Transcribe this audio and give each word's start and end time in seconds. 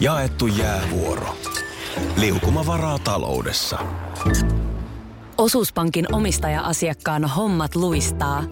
Jaettu 0.00 0.46
jäävuoro. 0.46 1.36
Liukuma 2.16 2.66
varaa 2.66 2.98
taloudessa. 2.98 3.78
Osuuspankin 5.38 6.14
omistaja-asiakkaan 6.14 7.24
hommat 7.24 7.74
luistaa. 7.74 8.44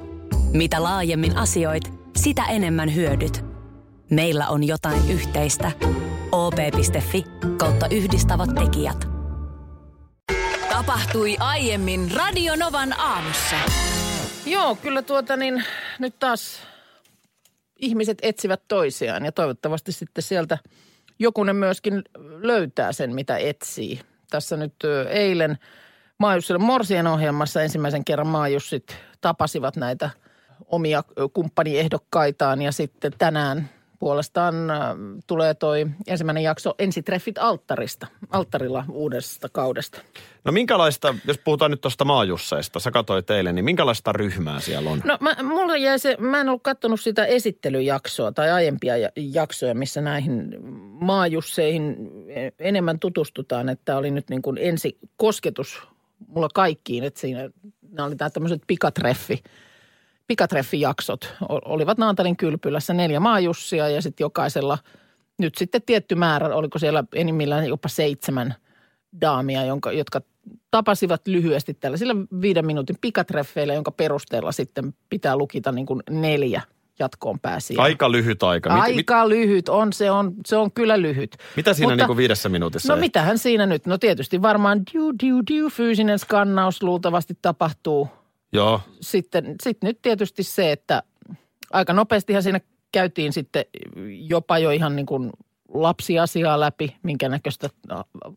Mitä 0.52 0.82
laajemmin 0.82 1.36
asioit, 1.36 1.92
sitä 2.16 2.44
enemmän 2.44 2.94
hyödyt. 2.94 3.44
Meillä 4.10 4.48
on 4.48 4.64
jotain 4.64 5.10
yhteistä. 5.10 5.72
op.fi 6.32 7.24
kautta 7.56 7.86
yhdistävät 7.90 8.50
tekijät. 8.54 9.08
Tapahtui 10.68 11.36
aiemmin 11.38 12.10
Radionovan 12.14 13.00
aamussa. 13.00 13.56
Joo, 14.46 14.74
kyllä 14.74 15.02
tuota 15.02 15.36
niin, 15.36 15.64
nyt 15.98 16.18
taas 16.18 16.58
ihmiset 17.78 18.18
etsivät 18.22 18.62
toisiaan 18.68 19.24
ja 19.24 19.32
toivottavasti 19.32 19.92
sitten 19.92 20.22
sieltä 20.22 20.58
jokunen 21.18 21.56
myöskin 21.56 22.02
löytää 22.18 22.92
sen, 22.92 23.14
mitä 23.14 23.36
etsii. 23.36 24.00
Tässä 24.30 24.56
nyt 24.56 24.74
eilen 25.08 25.58
Maajussille 26.18 26.58
Morsien 26.58 27.06
ohjelmassa 27.06 27.62
ensimmäisen 27.62 28.04
kerran 28.04 28.26
Maajussit 28.26 28.96
tapasivat 29.20 29.76
näitä 29.76 30.10
omia 30.66 31.02
ö, 31.18 31.28
kumppaniehdokaitaan 31.28 32.62
ja 32.62 32.72
sitten 32.72 33.12
tänään 33.18 33.68
puolestaan 33.98 34.70
ö, 34.70 34.74
tulee 35.26 35.54
toi 35.54 35.86
ensimmäinen 36.06 36.42
jakso 36.42 36.74
Ensitreffit 36.78 37.38
alttarista, 37.38 38.06
alttarilla 38.30 38.84
uudesta 38.90 39.48
kaudesta. 39.48 40.00
No 40.44 40.52
minkälaista, 40.52 41.14
jos 41.26 41.38
puhutaan 41.38 41.70
nyt 41.70 41.80
tuosta 41.80 42.04
maajusseista, 42.04 42.80
sä 42.80 42.90
katsoit 42.90 43.30
eilen, 43.30 43.54
niin 43.54 43.64
minkälaista 43.64 44.12
ryhmää 44.12 44.60
siellä 44.60 44.90
on? 44.90 45.02
No 45.04 45.18
mä, 45.20 45.36
mulla 45.42 45.76
jäi 45.76 45.98
se, 45.98 46.16
mä 46.20 46.40
en 46.40 46.48
ollut 46.48 46.62
katsonut 46.62 47.00
sitä 47.00 47.24
esittelyjaksoa 47.24 48.32
tai 48.32 48.50
aiempia 48.50 48.96
ja- 48.96 49.10
jaksoja, 49.16 49.74
missä 49.74 50.00
näihin 50.00 50.56
maajusseihin 51.00 51.96
enemmän 52.58 52.98
tutustutaan, 52.98 53.68
että 53.68 53.96
oli 53.96 54.10
nyt 54.10 54.30
niin 54.30 54.42
kuin 54.42 54.58
ensi 54.60 54.98
kosketus 55.16 55.82
mulla 56.26 56.48
kaikkiin, 56.54 57.04
että 57.04 57.20
siinä 57.20 57.50
nämä 57.90 58.06
oli 58.06 58.16
tämmöiset 58.16 58.62
pikatreffi, 58.66 59.42
pikatreffijaksot. 60.26 61.34
Olivat 61.48 61.98
Naantalin 61.98 62.36
kylpylässä 62.36 62.94
neljä 62.94 63.20
maajussia 63.20 63.88
ja 63.88 64.02
sitten 64.02 64.24
jokaisella 64.24 64.78
nyt 65.38 65.54
sitten 65.54 65.82
tietty 65.82 66.14
määrä, 66.14 66.54
oliko 66.54 66.78
siellä 66.78 67.04
enimmillään 67.14 67.66
jopa 67.68 67.88
seitsemän 67.88 68.54
daamia, 69.20 69.64
jonka, 69.64 69.92
jotka 69.92 70.20
tapasivat 70.70 71.28
lyhyesti 71.28 71.74
tällaisilla 71.74 72.14
viiden 72.40 72.66
minuutin 72.66 72.96
pikatreffeillä, 73.00 73.74
jonka 73.74 73.90
perusteella 73.90 74.52
sitten 74.52 74.94
pitää 75.08 75.36
lukita 75.36 75.72
niin 75.72 75.86
kuin 75.86 76.02
neljä 76.10 76.62
jatkoon 76.98 77.40
pääsiä. 77.40 77.82
Aika 77.82 78.12
lyhyt 78.12 78.42
aika. 78.42 78.70
Mit, 78.70 78.78
mit, 78.78 78.96
Aika 78.96 79.28
lyhyt 79.28 79.68
on, 79.68 79.92
se 79.92 80.10
on, 80.10 80.34
se 80.46 80.56
on 80.56 80.72
kyllä 80.72 81.02
lyhyt. 81.02 81.36
mitä 81.56 81.74
siinä 81.74 81.86
Mutta- 81.92 82.02
niin 82.02 82.06
kuin 82.06 82.16
viidessä 82.16 82.48
minuutissa? 82.48 82.92
No 82.92 82.94
ehtii? 82.96 83.06
mitähän 83.06 83.38
siinä 83.38 83.66
nyt? 83.66 83.86
No 83.86 83.98
tietysti 83.98 84.42
varmaan 84.42 84.82
diu, 84.92 85.12
diu, 85.22 85.42
diu, 85.50 85.68
fyysinen 85.70 86.18
skannaus 86.18 86.82
luultavasti 86.82 87.38
tapahtuu. 87.42 88.08
Joo. 88.52 88.80
Sitten 89.00 89.54
sit 89.62 89.78
nyt 89.82 89.98
tietysti 90.02 90.42
se, 90.42 90.72
että 90.72 91.02
aika 91.72 91.92
nopeastihan 91.92 92.42
siinä 92.42 92.60
käytiin 92.92 93.32
sitten 93.32 93.64
jopa 94.28 94.58
jo 94.58 94.70
ihan 94.70 94.96
niin 94.96 95.06
kuin 95.06 95.32
lapsiasiaa 95.74 96.60
läpi, 96.60 96.96
minkä 97.02 97.28
näköistä 97.28 97.68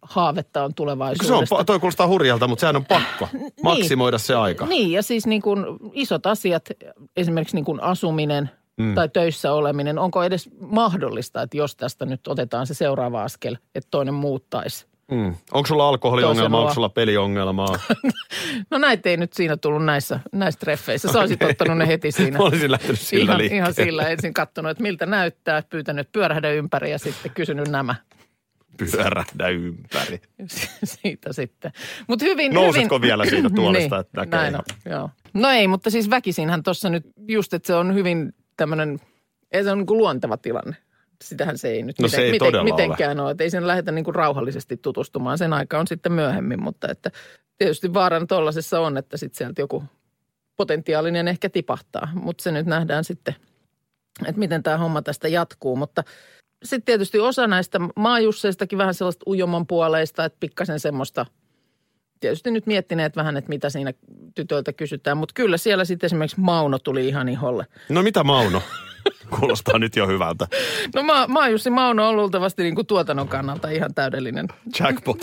haavetta 0.01 0.59
on 0.59 0.63
Se 0.63 0.71
on, 0.71 0.73
tulevaisuudesta. 0.73 1.63
toi 1.63 1.79
kuulostaa 1.79 2.07
hurjalta, 2.07 2.47
mutta 2.47 2.59
sehän 2.59 2.75
on 2.75 2.85
pakko 2.85 3.27
maksimoida 3.63 4.17
se 4.17 4.35
aika. 4.35 4.65
Niin, 4.65 4.91
ja 4.91 5.03
siis 5.03 5.27
niin 5.27 5.41
kuin 5.41 5.65
isot 5.93 6.25
asiat, 6.25 6.69
esimerkiksi 7.17 7.55
niin 7.55 7.65
kuin 7.65 7.83
asuminen 7.83 8.49
mm. 8.77 8.95
tai 8.95 9.09
töissä 9.09 9.53
oleminen, 9.53 9.99
onko 9.99 10.23
edes 10.23 10.49
mahdollista, 10.59 11.41
että 11.41 11.57
jos 11.57 11.75
tästä 11.75 12.05
nyt 12.05 12.27
otetaan 12.27 12.67
se 12.67 12.73
seuraava 12.73 13.23
askel, 13.23 13.57
että 13.75 13.87
toinen 13.91 14.13
muuttaisi? 14.13 14.88
Mm. 15.11 15.35
Onko 15.51 15.67
sulla 15.67 15.89
alkoholiongelmaa, 15.89 16.41
Toisella 16.41 16.59
onko 16.61 16.73
sulla 16.73 16.89
peliongelmaa? 16.89 17.75
No 18.71 18.77
näitä 18.77 19.09
ei 19.09 19.17
nyt 19.17 19.33
siinä 19.33 19.57
tullut 19.57 19.85
näissä, 19.85 20.19
näissä 20.31 20.59
treffeissä. 20.59 21.11
Sä 21.11 21.19
olisit 21.19 21.43
ottanut 21.49 21.77
ne 21.77 21.87
heti 21.87 22.11
siinä. 22.11 22.37
Mä 22.37 22.43
olisin 22.43 22.71
lähtenyt 22.71 22.99
sillä 22.99 23.23
ihan, 23.23 23.37
liikkeelle. 23.37 23.61
ihan 23.61 23.73
sillä 23.73 24.09
ensin 24.09 24.33
katsonut, 24.33 24.71
että 24.71 24.83
miltä 24.83 25.05
näyttää, 25.05 25.63
pyytänyt 25.69 26.11
pyörähdä 26.11 26.51
ympäri 26.51 26.91
ja 26.91 26.99
sitten 26.99 27.31
kysynyt 27.31 27.67
nämä 27.67 27.95
Pyörähdä 28.77 29.47
ympäri. 29.49 30.21
siitä 30.83 31.33
sitten. 31.33 31.71
Mutta 32.07 32.25
hyvin, 32.25 32.53
Nousetko 32.53 32.95
hyvin, 32.95 33.07
vielä 33.07 33.25
siitä 33.25 33.49
tuolista, 33.55 33.95
niin, 33.95 34.01
että 34.01 34.21
näkee 34.21 34.39
näin 34.39 34.55
on, 34.55 34.61
joo. 34.85 35.09
No 35.33 35.49
ei, 35.49 35.67
mutta 35.67 35.89
siis 35.89 36.09
väkisinhän 36.09 36.63
tuossa 36.63 36.89
nyt 36.89 37.03
just, 37.27 37.53
että 37.53 37.67
se 37.67 37.75
on 37.75 37.93
hyvin 37.93 38.33
tämmöinen, 38.57 38.99
ei 39.51 39.63
se 39.63 39.71
on 39.71 39.77
niin 39.77 39.85
kuin 39.85 39.97
luonteva 39.97 40.37
tilanne. 40.37 40.75
Sitähän 41.23 41.57
se 41.57 41.67
ei 41.69 41.83
nyt 41.83 41.99
No 41.99 42.07
se 42.07 42.21
ei 42.21 42.39
ole. 42.41 42.63
mitenkään 42.63 43.19
ole. 43.19 43.31
Että 43.31 43.43
ei 43.43 43.49
sen 43.49 43.67
lähdetä 43.67 43.91
niin 43.91 44.05
kuin 44.05 44.15
rauhallisesti 44.15 44.77
tutustumaan. 44.77 45.37
Sen 45.37 45.53
aika 45.53 45.79
on 45.79 45.87
sitten 45.87 46.11
myöhemmin, 46.11 46.63
mutta 46.63 46.87
että 46.91 47.11
tietysti 47.57 47.93
vaarana 47.93 48.25
tuollaisessa 48.25 48.79
on, 48.79 48.97
että 48.97 49.17
sitten 49.17 49.37
sieltä 49.37 49.61
joku 49.61 49.83
potentiaalinen 50.55 51.27
ehkä 51.27 51.49
tipahtaa. 51.49 52.07
Mutta 52.13 52.43
se 52.43 52.51
nyt 52.51 52.65
nähdään 52.65 53.03
sitten, 53.03 53.35
että 54.25 54.39
miten 54.39 54.63
tämä 54.63 54.77
homma 54.77 55.01
tästä 55.01 55.27
jatkuu. 55.27 55.75
Mutta 55.75 56.03
sitten 56.63 56.85
tietysti 56.85 57.19
osa 57.19 57.47
näistä 57.47 57.79
maajusseistakin 57.95 58.77
vähän 58.77 58.93
sellaista 58.93 59.23
ujoman 59.27 59.67
puoleista, 59.67 60.25
että 60.25 60.37
pikkasen 60.39 60.79
semmoista 60.79 61.25
tietysti 62.19 62.51
nyt 62.51 62.65
miettineet 62.65 63.15
vähän, 63.15 63.37
että 63.37 63.49
mitä 63.49 63.69
siinä 63.69 63.93
tytöiltä 64.35 64.73
kysytään. 64.73 65.17
Mutta 65.17 65.33
kyllä 65.33 65.57
siellä 65.57 65.85
sitten 65.85 66.07
esimerkiksi 66.07 66.39
Mauno 66.39 66.79
tuli 66.79 67.07
ihan 67.07 67.29
iholle. 67.29 67.65
No 67.89 68.03
mitä 68.03 68.23
Mauno? 68.23 68.61
Kuulostaa 69.39 69.79
nyt 69.79 69.95
jo 69.95 70.07
hyvältä. 70.07 70.47
No 70.95 71.03
Ma- 71.03 71.27
Maajussi 71.27 71.69
Mauno 71.69 72.09
on 72.09 72.15
luultavasti 72.15 72.63
niin 72.63 72.75
kuin 72.75 72.87
tuotannon 72.87 73.27
kannalta 73.27 73.69
ihan 73.69 73.93
täydellinen 73.93 74.47
Jackpot. 74.79 75.17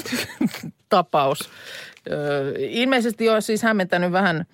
tapaus. 0.89 1.51
Öö, 2.11 2.53
ilmeisesti 2.59 3.29
on 3.29 3.43
siis 3.43 3.63
hämmentänyt 3.63 4.13
vähän 4.13 4.45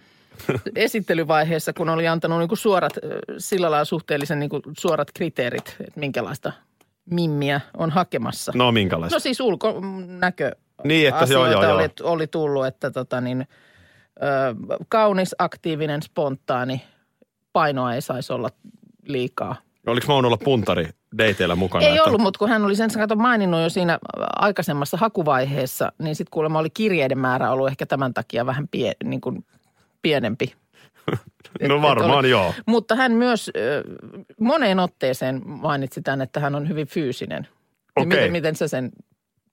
esittelyvaiheessa, 0.76 1.72
kun 1.72 1.88
oli 1.88 2.08
antanut 2.08 2.38
niin 2.38 2.48
kuin 2.48 2.58
suorat, 2.58 2.92
ö, 2.96 3.20
sillä 3.38 3.70
lailla 3.70 3.84
suhteellisen 3.84 4.38
niin 4.40 4.50
kuin 4.50 4.62
suorat 4.78 5.08
kriteerit, 5.14 5.76
että 5.80 6.00
minkälaista 6.00 6.52
mimmiä 7.10 7.60
on 7.76 7.90
hakemassa. 7.90 8.52
No 8.54 8.72
minkälaista? 8.72 9.16
No 9.16 9.20
siis 9.20 9.40
ulkonäkö 9.40 10.52
Niin, 10.84 11.08
että 11.08 11.26
se- 11.26 11.32
joo, 11.34 11.46
joo, 11.50 11.62
joo. 11.62 11.74
oli, 11.74 11.88
oli 12.02 12.26
tullut, 12.26 12.66
että 12.66 12.90
tota 12.90 13.20
niin, 13.20 13.48
ö, 14.22 14.54
kaunis, 14.88 15.34
aktiivinen, 15.38 16.02
spontaani, 16.02 16.82
painoa 17.52 17.94
ei 17.94 18.02
saisi 18.02 18.32
olla 18.32 18.50
liikaa. 19.06 19.56
Oliko 19.86 20.06
Maunolla 20.08 20.36
puntari 20.36 20.88
dateilla 21.18 21.56
mukana? 21.56 21.84
Ei 21.86 21.90
että- 21.92 22.04
ollut, 22.04 22.20
mutta 22.20 22.38
kun 22.38 22.48
hän 22.48 22.64
oli 22.64 22.76
sen 22.76 22.90
kato 22.92 23.16
maininnut 23.16 23.62
jo 23.62 23.68
siinä 23.70 23.98
aikaisemmassa 24.36 24.96
hakuvaiheessa, 24.96 25.92
niin 25.98 26.16
sitten 26.16 26.30
kuulemma 26.30 26.58
oli 26.58 26.70
kirjeiden 26.70 27.18
määrä 27.18 27.50
ollut 27.50 27.68
ehkä 27.68 27.86
tämän 27.86 28.14
takia 28.14 28.46
vähän 28.46 28.68
pie, 28.68 28.92
niin 29.04 29.20
kuin 29.20 29.44
pienempi. 30.02 30.52
No 31.68 31.82
varmaan 31.82 32.18
oli- 32.18 32.30
joo. 32.30 32.54
Mutta 32.66 32.94
hän 32.94 33.12
myös 33.12 33.50
ö, 33.56 33.82
moneen 34.40 34.78
otteeseen 34.78 35.42
mainitsi 35.44 36.02
tämän, 36.02 36.22
että 36.22 36.40
hän 36.40 36.54
on 36.54 36.68
hyvin 36.68 36.86
fyysinen. 36.86 37.42
Niin 37.42 38.06
Okei. 38.06 38.06
miten, 38.18 38.32
miten 38.32 38.56
sä 38.56 38.68
sen 38.68 38.90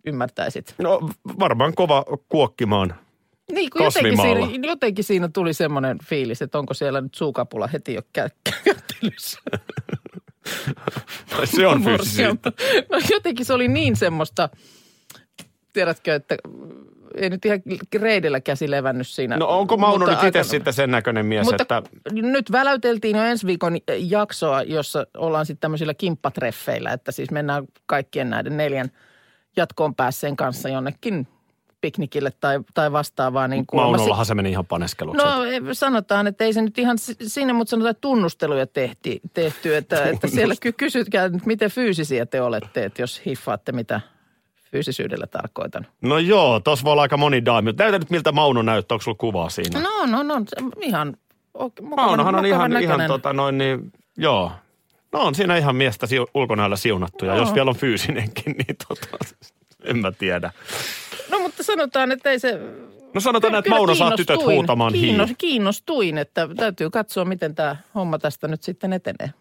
ymmärtäisit? 0.06 0.76
No 0.78 1.10
varmaan 1.40 1.74
kova 1.76 2.06
kuokkimaan. 2.30 2.96
Niin, 3.52 3.70
kun 3.70 3.84
jotenkin 3.84 4.18
siinä, 4.22 4.68
jotenkin 4.68 5.04
siinä 5.04 5.30
tuli 5.34 5.54
semmoinen 5.54 5.98
fiilis, 6.04 6.42
että 6.42 6.60
onko 6.60 6.74
siellä 6.74 7.02
nyt 7.02 7.16
suukapula 7.16 7.68
heti 7.68 7.94
jo 7.94 8.02
kä- 8.18 8.54
kättelyssä. 9.00 9.40
Tai 11.30 11.48
se 11.48 11.68
on 11.68 11.84
fyysisyyttä. 11.84 12.52
No 12.92 13.00
jotenkin 13.10 13.46
se 13.46 13.54
oli 13.54 13.68
niin 13.68 13.96
semmoista, 13.96 14.50
tiedätkö, 15.74 16.16
että 16.16 16.38
ei 17.16 17.30
nyt 17.30 17.46
ihan 17.46 17.62
reidellä 18.00 18.42
käsi 18.42 18.72
levännyt 18.72 19.08
siinä. 19.08 19.38
No 19.38 19.48
onko 19.48 19.78
Mauno 19.78 20.06
nyt 20.06 20.24
itse 20.24 20.44
sitten 20.44 20.74
sen 20.74 20.92
näköinen 20.92 21.26
mies, 21.26 21.46
Mutta 21.46 21.62
että 21.62 21.84
nyt 22.12 22.52
väläyteltiin 22.52 23.18
jo 23.18 23.24
ensi 23.24 23.48
viikon 23.48 23.78
jaksoa, 23.98 24.64
jossa 24.64 25.08
ollaan 25.18 25.46
sitten 25.46 25.62
tämmöisillä 25.62 25.94
kimppatreffeillä, 25.94 26.92
että 26.94 27.12
siis 27.12 27.31
mennään 27.31 27.66
kaikkien 27.86 28.30
näiden 28.30 28.57
neljän 28.57 28.92
jatkoon 29.56 29.96
päässeen 29.96 30.36
kanssa 30.36 30.69
jonnekin 30.69 31.28
piknikille 31.81 32.31
tai, 32.40 32.60
tai 32.74 32.92
vastaavaa. 32.92 33.48
Niin 33.48 33.66
si- 33.72 33.76
Maunollahan 33.76 34.26
se 34.26 34.36
meni 34.36 34.50
ihan 34.52 34.66
paneskeluksi. 34.66 35.26
No 35.26 35.44
eh, 35.44 35.62
sanotaan, 35.74 36.28
että 36.28 36.44
ei 36.44 36.54
se 36.54 36.62
nyt 36.62 36.78
ihan 36.78 36.98
si- 36.98 37.16
sinne, 37.28 37.54
mutta 37.54 37.70
sanotaan, 37.72 37.92
että 37.92 38.02
tunnusteluja 38.02 38.68
tehti, 38.68 39.22
tehty, 39.34 39.76
että, 39.76 40.04
että 40.06 40.28
siellä 40.28 40.54
ky- 40.62 40.72
kysytkää, 40.72 41.26
että 41.26 41.40
miten 41.46 41.72
fyysisiä 41.72 42.26
te 42.26 42.42
olette, 42.42 42.86
että 42.86 43.02
jos 43.02 43.22
hiffaatte, 43.26 43.72
mitä 43.72 44.02
fyysisyydellä 44.72 45.28
tarkoitan. 45.28 45.88
No 46.02 46.18
joo, 46.18 46.60
tos 46.60 46.84
voi 46.84 46.92
olla 46.92 47.02
aika 47.02 47.18
moni 47.18 47.46
daami. 47.46 47.72
Näytä 47.78 48.00
nyt 48.00 48.10
miltä 48.10 48.32
Mauno 48.32 48.62
näyttää, 48.62 48.96
onko 48.96 49.04
sulla 49.04 49.18
kuvaa 49.20 49.50
siinä? 49.50 49.80
No, 49.80 50.06
no, 50.06 50.24
no, 50.24 50.36
ihan 50.82 51.18
okay, 51.54 51.86
mukavan, 51.86 52.06
Maunohan 52.10 52.36
on 52.36 52.46
ihan, 52.46 52.72
ihan 52.72 52.72
näköinen. 52.72 53.08
tota 53.08 53.34
noin 53.34 53.58
niin, 53.58 53.92
joo. 54.18 54.52
No 55.12 55.20
on 55.20 55.36
siinä 55.36 55.58
ihan 55.58 55.75
miestä 55.75 56.08
siu, 56.08 56.28
ulkonäöllä 56.34 56.75
siunattu 56.75 57.25
ja 57.25 57.36
Joo. 57.36 57.46
jos 57.46 57.54
vielä 57.54 57.70
on 57.70 57.75
fyysinenkin, 57.75 58.56
niin 58.58 58.75
tota, 58.88 59.18
en 59.84 59.98
mä 59.98 60.12
tiedä. 60.12 60.52
No 61.31 61.40
mutta 61.40 61.64
sanotaan, 61.64 62.12
että 62.12 62.31
ei 62.31 62.40
se... 62.40 62.60
No 63.14 63.22
sanotaan, 63.22 63.52
Kyllä 63.52 63.60
että 63.60 63.70
Mauno 63.70 63.96
saa 63.96 64.16
tytöt 64.18 64.46
huutamaan 64.46 64.94
Kiinnos, 64.94 65.28
hiin. 65.28 65.38
Kiinnostuin, 65.38 66.18
että 66.18 66.48
täytyy 66.56 66.90
katsoa, 66.90 67.26
miten 67.26 67.56
tämä 67.56 67.76
homma 67.96 68.20
tästä 68.20 68.48
nyt 68.48 68.64
sitten 68.64 68.94
etenee. 68.94 69.34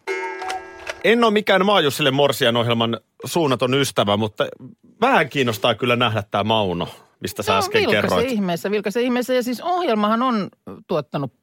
En 1.03 1.23
ole 1.23 1.33
mikään 1.33 1.65
Maajussille 1.65 2.11
Morsian 2.11 2.55
ohjelman 2.55 2.99
suunnaton 3.25 3.73
ystävä, 3.73 4.17
mutta 4.17 4.47
vähän 5.01 5.29
kiinnostaa 5.29 5.75
kyllä 5.75 5.95
nähdä 5.95 6.23
tämä 6.31 6.43
Mauno, 6.43 6.87
mistä 7.19 7.43
sä 7.43 7.57
äsken 7.57 7.81
vilkase 7.81 8.01
kerroit. 8.01 8.31
ihmeessä, 8.31 8.71
vilkase 8.71 9.01
ihmeessä. 9.01 9.33
Ja 9.33 9.43
siis 9.43 9.61
ohjelmahan 9.61 10.21
on 10.21 10.49
tuottanut 10.87 11.33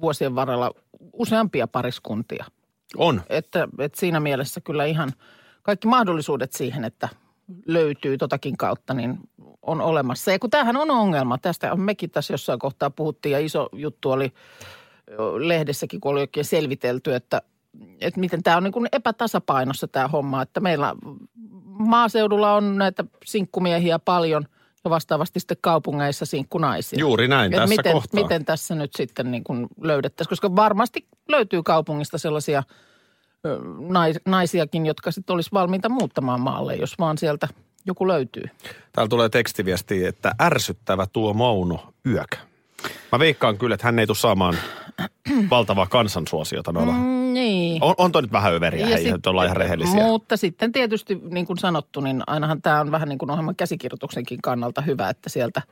vuosien 0.00 0.34
varrella 0.34 0.70
useampia 1.12 1.66
pariskuntia. 1.68 2.44
On. 2.96 3.22
Että, 3.28 3.68
että 3.78 4.00
siinä 4.00 4.20
mielessä 4.20 4.60
kyllä 4.60 4.84
ihan 4.84 5.12
kaikki 5.62 5.88
mahdollisuudet 5.88 6.52
siihen, 6.52 6.84
että 6.84 7.08
löytyy 7.66 8.18
totakin 8.18 8.56
kautta, 8.56 8.94
niin 8.94 9.18
on 9.62 9.80
olemassa. 9.80 10.32
Ja 10.32 10.38
kun 10.38 10.50
tämähän 10.50 10.76
on 10.76 10.90
ongelma, 10.90 11.38
tästä 11.38 11.76
mekin 11.76 12.10
tässä 12.10 12.34
jossain 12.34 12.58
kohtaa 12.58 12.90
puhuttiin 12.90 13.32
ja 13.32 13.38
iso 13.38 13.68
juttu 13.72 14.10
oli 14.10 14.32
lehdessäkin, 15.38 16.00
kun 16.00 16.12
oli 16.12 16.20
oikein 16.20 16.44
selvitelty, 16.44 17.14
että, 17.14 17.42
että 18.00 18.20
miten 18.20 18.42
tämä 18.42 18.56
on 18.56 18.62
niin 18.62 18.72
kuin 18.72 18.88
epätasapainossa 18.92 19.88
tämä 19.88 20.08
homma, 20.08 20.42
että 20.42 20.60
meillä 20.60 20.94
maaseudulla 21.64 22.54
on 22.54 22.78
näitä 22.78 23.04
sinkkumiehiä 23.24 23.98
paljon 23.98 24.46
ja 24.84 24.90
vastaavasti 24.90 25.40
sitten 25.40 25.56
kaupungeissa 25.60 26.26
sinkkunaisia. 26.26 26.98
Juuri 26.98 27.28
näin 27.28 27.52
Et 27.52 27.56
tässä 27.56 27.76
miten, 27.76 27.92
kohtaa. 27.92 28.22
miten 28.22 28.44
tässä 28.44 28.74
nyt 28.74 28.94
sitten 28.94 29.30
niin 29.30 29.44
kuin 29.44 29.66
löydettäisiin, 29.80 30.30
koska 30.30 30.56
varmasti 30.56 31.06
löytyy 31.28 31.62
kaupungista 31.62 32.18
sellaisia 32.18 32.62
nais, 33.88 34.16
naisiakin, 34.26 34.86
jotka 34.86 35.10
sitten 35.10 35.34
olisi 35.34 35.50
valmiita 35.52 35.88
muuttamaan 35.88 36.40
maalle, 36.40 36.76
jos 36.76 36.98
vaan 36.98 37.18
sieltä 37.18 37.48
joku 37.86 38.08
löytyy. 38.08 38.44
Täällä 38.92 39.08
tulee 39.08 39.28
tekstiviesti, 39.28 40.04
että 40.06 40.34
ärsyttävä 40.42 41.06
tuo 41.06 41.32
Mauno 41.32 41.92
yökä. 42.06 42.38
Mä 43.12 43.18
veikkaan 43.18 43.58
kyllä, 43.58 43.74
että 43.74 43.86
hän 43.86 43.98
ei 43.98 44.06
tule 44.06 44.16
saamaan 44.16 44.56
valtavaa 45.50 45.86
kansansuosiota 45.86 46.72
noilla. 46.72 46.92
Mm. 46.92 47.14
Niin. 47.34 47.82
On, 47.82 47.94
on 47.98 48.12
toi 48.12 48.22
nyt 48.22 48.32
vähän 48.32 48.54
överiä, 48.54 48.86
hei, 48.86 49.04
sit- 49.04 49.26
ollaan 49.26 49.46
ihan 49.46 49.56
rehellisiä. 49.56 50.02
Mutta 50.04 50.36
sitten 50.36 50.72
tietysti, 50.72 51.20
niin 51.30 51.46
kuin 51.46 51.58
sanottu, 51.58 52.00
niin 52.00 52.22
ainahan 52.26 52.62
tämä 52.62 52.80
on 52.80 52.90
vähän 52.90 53.08
niin 53.08 53.18
kuin 53.18 53.30
ohjelman 53.30 53.56
käsikirjoituksenkin 53.56 54.42
kannalta 54.42 54.80
hyvä, 54.80 55.08
että 55.08 55.28
sieltä 55.28 55.62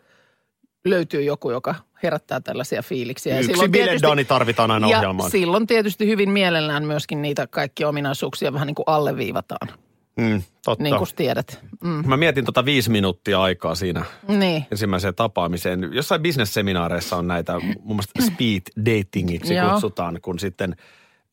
löytyy 0.84 1.23
joku, 1.23 1.50
joka 1.50 1.75
herättää 2.02 2.40
tällaisia 2.40 2.82
fiiliksiä. 2.82 3.34
Ja 3.34 3.40
Yksi 3.40 3.50
silloin 3.52 3.70
Bile 3.73 3.84
tietysti- 3.84 4.08
Dani 4.08 4.25
tarvitaan 4.25 4.70
aina 4.70 4.88
ja 4.90 4.96
ohjelmaan. 4.99 5.31
silloin 5.31 5.67
tietysti 5.67 6.06
hyvin 6.06 6.31
mielellään 6.31 6.84
myöskin 6.87 7.23
niitä 7.23 7.46
kaikkia 7.46 7.88
ominaisuuksia 7.88 8.52
vähän 8.52 8.67
niin 8.67 8.75
kuin 8.75 8.84
alleviivataan, 8.87 9.69
Mm, 10.17 10.43
totta. 10.64 10.82
niin 10.82 10.96
kuin 10.96 11.08
tiedät. 11.17 11.61
Mm. 11.84 12.02
Mä 12.08 12.17
mietin 12.17 12.44
tota 12.44 12.64
viisi 12.64 12.90
minuuttia 12.90 13.43
aikaa 13.43 13.75
siinä 13.75 14.05
Niin. 14.29 14.67
ensimmäiseen 14.70 15.14
tapaamiseen. 15.14 15.90
Jossain 15.93 16.23
bisnesseminaareissa 16.23 17.17
on 17.17 17.26
näitä, 17.26 17.58
mun 17.61 17.96
mielestä 17.96 18.23
speed 18.23 18.62
datingiksi 18.87 19.55
Joo. 19.55 19.70
kutsutaan, 19.70 20.19
kun 20.23 20.38
sitten 20.38 20.76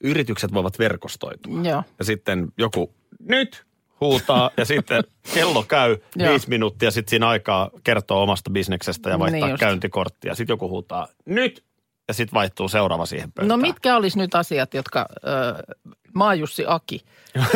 yritykset 0.04 0.54
voivat 0.54 0.80
verkostoitua. 0.80 1.62
Joo. 1.64 1.84
Ja 2.00 2.06
sitten 2.06 2.48
joku, 2.58 2.94
nyt 3.30 3.66
huutaa 4.02 4.52
ja 4.58 4.66
sitten 4.66 5.04
kello 5.34 5.64
käy 5.64 5.98
viisi 6.30 6.50
minuuttia, 6.50 6.92
sitten 6.92 7.10
siinä 7.10 7.28
aikaa 7.28 7.70
kertoo 7.84 8.24
omasta 8.24 8.50
bisneksestä 8.50 9.10
ja 9.10 9.20
vaihtaa 9.20 9.32
Niin 9.36 9.44
niin 9.44 9.52
just. 9.52 9.60
käyntikorttia. 9.60 10.36
Sitten 10.36 10.54
joku 10.54 10.70
huutaa, 10.70 11.08
nyt! 11.26 11.64
Ja 12.08 12.14
sitten 12.14 12.34
vaihtuu 12.34 12.68
seuraava 12.68 13.06
siihen 13.06 13.32
pöytään. 13.32 13.48
No 13.48 13.58
mitkä 13.58 13.96
olisi 13.96 14.18
nyt 14.18 14.36
asiat, 14.36 14.74
jotka 14.74 15.06
ö, 15.18 15.76
Maajussi 16.14 16.64
Aki 16.68 17.02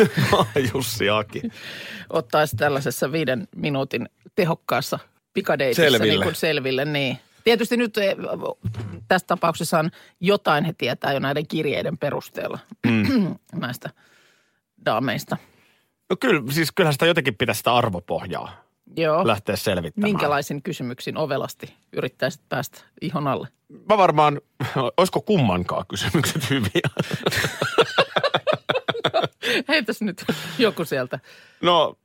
Jussi 0.74 1.10
Aki. 1.10 1.42
ottaisi 2.10 2.56
tällaisessa 2.56 3.12
viiden 3.12 3.48
minuutin 3.56 4.08
tehokkaassa 4.34 4.98
pikadeitissä 5.32 5.82
Selville. 5.82 6.12
Niin 6.12 6.22
kuin 6.22 6.34
selville. 6.34 6.84
Niin. 6.84 7.18
Tietysti 7.44 7.76
nyt 7.76 7.98
eh, 7.98 8.16
tässä 9.08 9.26
tapauksessa 9.26 9.78
on 9.78 9.90
jotain 10.20 10.64
he 10.64 10.72
tietää 10.78 11.12
jo 11.12 11.18
näiden 11.18 11.46
kirjeiden 11.46 11.98
perusteella 11.98 12.58
mm. 12.86 13.34
näistä 13.60 13.90
daameista. 14.86 15.36
No 16.14 16.18
kyllä, 16.20 16.52
siis 16.52 16.72
kyllähän 16.72 16.92
sitä 16.92 17.06
jotenkin 17.06 17.34
pitäisi 17.34 17.58
sitä 17.58 17.74
arvopohjaa 17.74 18.52
Joo. 18.96 19.26
lähteä 19.26 19.56
selvittämään. 19.56 20.10
Minkälaisin 20.12 20.62
kysymyksin 20.62 21.16
ovelasti 21.16 21.74
yrittäisit 21.92 22.40
päästä 22.48 22.80
ihon 23.00 23.28
alle? 23.28 23.48
Mä 23.88 23.98
varmaan, 23.98 24.40
olisiko 24.96 25.20
kummankaan 25.20 25.84
kysymykset 25.88 26.50
hyviä? 26.50 26.88
Heitäs 29.68 30.00
nyt 30.00 30.24
joku 30.58 30.84
sieltä. 30.84 31.18
No, 31.62 31.96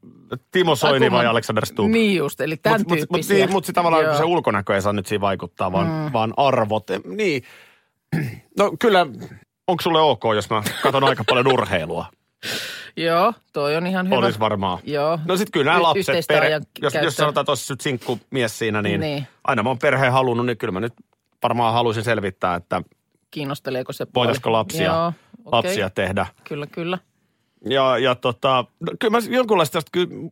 Timo 0.52 0.76
Soini 0.76 1.06
Ai, 1.06 1.12
vai 1.12 1.20
kumman- 1.20 1.28
Alexander 1.32 1.66
Stubb? 1.66 1.90
Niin 1.90 2.18
just, 2.18 2.42
eli 2.42 2.58
tämän 2.58 2.82
Mutta 2.82 2.96
mut, 2.96 3.10
mut, 3.10 3.22
niin, 3.30 3.52
mut 3.52 3.66
sit 3.66 3.76
tavallaan 3.76 4.04
Joo. 4.04 4.18
se 4.18 4.24
ulkonäkö 4.24 4.76
ei 4.76 4.82
saa 4.82 4.94
nyt 4.94 5.06
siinä 5.06 5.22
vaikuttaa, 5.22 5.72
vaan, 5.72 5.88
mm. 5.88 6.14
vaan 6.14 6.34
arvot. 6.38 6.88
Niin. 7.06 7.44
No 8.58 8.72
kyllä, 8.80 9.06
onko 9.68 9.82
sulle 9.82 10.02
ok, 10.02 10.24
jos 10.36 10.50
mä 10.50 10.64
katson 10.84 11.04
aika 11.04 11.24
paljon 11.24 11.48
urheilua? 11.48 12.06
Joo, 13.04 13.34
toi 13.54 13.76
on 13.76 13.88
ihan 13.88 14.06
hyvä. 14.08 14.18
Olisi 14.18 14.40
varmaan. 14.40 14.80
Joo. 14.84 15.20
No 15.26 15.38
sitten 15.38 15.52
kyllä 15.52 15.66
nämä 15.72 15.78
Y- 15.80 15.82
lapset, 15.82 16.00
yhteistä 16.00 16.34
perhe, 16.34 16.62
jos, 16.82 16.94
jos 17.04 17.16
sanotaan 17.16 17.46
tuossa 17.46 17.74
nyt 17.74 17.82
sinkkumies 17.82 18.60
siinä, 18.60 18.82
niin, 18.82 19.02
Niin. 19.02 19.28
aina 19.44 19.64
mä 19.64 19.70
oon 19.70 19.80
perheen 19.80 20.12
halunnut, 20.12 20.46
niin 20.46 20.58
kyllä 20.58 20.72
mä 20.72 20.80
nyt 20.80 20.94
varmaan 21.44 21.74
haluaisin 21.74 22.04
selvittää, 22.04 22.56
että 22.56 22.82
Kiinnosteleeko 23.32 23.94
se 23.94 24.06
puoli? 24.06 24.14
voitaisiko 24.28 24.52
lapsia, 24.52 24.84
Joo, 24.86 25.08
okei. 25.08 25.52
lapsia 25.52 25.90
tehdä. 25.90 26.26
Kyllä, 26.44 26.68
kyllä. 26.68 26.98
Ja, 27.66 27.98
ja 27.98 28.16
tota, 28.16 28.66
no, 28.80 28.92
kyllä 29.00 29.12
mä 29.12 29.18
jonkunlaista, 29.30 29.72
sellaista- 29.74 29.90
kyllä 29.92 30.30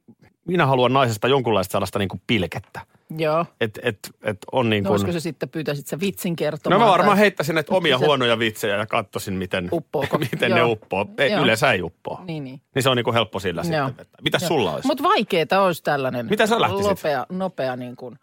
minä 0.48 0.66
haluan 0.66 0.94
naisesta 0.94 1.28
jonkunlaista 1.28 1.72
sellaista 1.72 2.00
niin 2.00 2.10
kuin 2.10 2.22
pilkettä. 2.28 2.82
Joo. 3.18 3.46
Että 3.62 3.82
et, 3.84 4.00
et 4.24 4.38
on 4.52 4.70
niin 4.70 4.84
No 4.84 4.88
kuin... 4.88 4.92
olisiko 4.94 5.12
se 5.12 5.20
sitten, 5.20 5.50
pyytäisit 5.50 5.88
sä 5.88 6.00
vitsin 6.00 6.32
No 6.32 6.36
kertomaan? 6.36 6.82
mä 6.82 6.88
varmaan 6.88 7.16
tai- 7.16 7.22
heittäisin 7.22 7.56
näitä 7.56 7.76
omia 7.76 8.00
Se- 8.00 8.06
huonoja 8.06 8.40
vitsejä 8.40 8.76
ja 8.76 8.86
katsoisin, 8.86 9.34
miten, 9.34 9.70
miten 10.32 10.52
ne 10.52 10.64
uppoo. 10.64 11.06
Ei, 11.18 11.32
Joo. 11.32 11.44
yleensä 11.44 11.72
ei 11.72 11.82
uppoo. 11.82 12.20
Niin, 12.26 12.44
niin. 12.44 12.62
Niin 12.76 12.84
se 12.84 12.90
on 12.90 12.98
niin 12.98 13.04
kuin 13.04 13.14
helppo 13.14 13.40
sillä 13.40 13.62
Joo. 13.62 13.88
sitten. 13.88 14.02
Että 14.06 14.18
Mitäs 14.24 14.48
sulla 14.48 14.74
olisi? 14.74 14.88
Mutta 14.88 15.04
vaikeeta 15.04 15.62
olisi 15.62 15.84
tällainen. 15.84 16.26
Mitä 16.30 16.48
sä 16.48 16.62
lähtisit? 16.62 16.88
Nopea, 16.90 17.26
nopea 17.30 17.76
niin 17.76 17.96
kuin. 17.96 18.20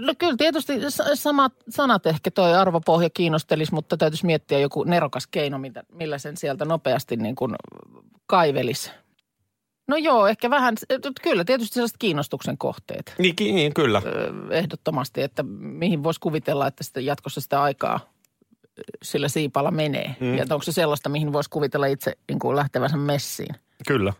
No 0.00 0.14
kyllä 0.18 0.36
tietysti 0.38 0.90
sa- 0.90 1.04
samat 1.16 1.52
sanat 1.68 2.06
ehkä 2.06 2.30
toi 2.30 2.54
arvopohja 2.54 3.10
kiinnostelisi, 3.10 3.74
mutta 3.74 3.96
täytyisi 3.96 4.26
miettiä 4.26 4.58
joku 4.58 4.84
nerokas 4.84 5.26
keino, 5.26 5.58
mitä, 5.58 5.82
millä 5.92 6.18
sen 6.18 6.36
sieltä 6.36 6.64
nopeasti 6.64 7.16
niin 7.16 7.34
kuin 7.36 7.54
kaivelisi. 8.26 8.90
No 9.90 9.96
joo, 9.96 10.26
ehkä 10.26 10.50
vähän, 10.50 10.74
kyllä 11.22 11.44
tietysti 11.44 11.74
sellaiset 11.74 11.96
kiinnostuksen 11.98 12.58
kohteet 12.58 13.14
Niin, 13.18 13.34
niin, 13.38 13.74
kyllä. 13.74 14.02
ehdottomasti, 14.50 15.22
että 15.22 15.42
mihin 15.58 16.02
voisi 16.02 16.20
kuvitella, 16.20 16.66
että 16.66 16.84
sitten 16.84 17.06
jatkossa 17.06 17.40
sitä 17.40 17.62
aikaa 17.62 18.00
sillä 19.02 19.28
siipalla 19.28 19.70
menee. 19.70 20.16
Mm. 20.20 20.38
Ja 20.38 20.44
onko 20.50 20.62
se 20.62 20.72
sellaista, 20.72 21.08
mihin 21.08 21.32
voisi 21.32 21.50
kuvitella 21.50 21.86
itse 21.86 22.12
niin 22.28 22.38
kuin 22.38 22.56
lähtevänsä 22.56 22.96
messiin. 22.96 23.54
Kyllä. 23.86 24.12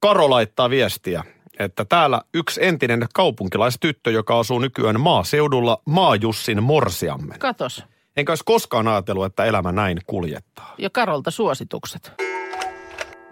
Karo 0.00 0.30
laittaa 0.30 0.70
viestiä, 0.70 1.24
että 1.58 1.84
täällä 1.84 2.22
yksi 2.34 2.64
entinen 2.64 3.06
kaupunkilaistyttö, 3.14 4.10
joka 4.10 4.38
asuu 4.38 4.58
nykyään 4.58 5.00
maaseudulla, 5.00 5.82
Maajussin 5.84 6.62
morsiammen. 6.62 7.38
Katos. 7.38 7.84
Enkä 8.16 8.32
olisi 8.32 8.44
koskaan 8.46 8.88
ajatellut, 8.88 9.24
että 9.24 9.44
elämä 9.44 9.72
näin 9.72 9.98
kuljettaa. 10.06 10.74
Ja 10.78 10.90
Karolta 10.90 11.30
suositukset. 11.30 12.23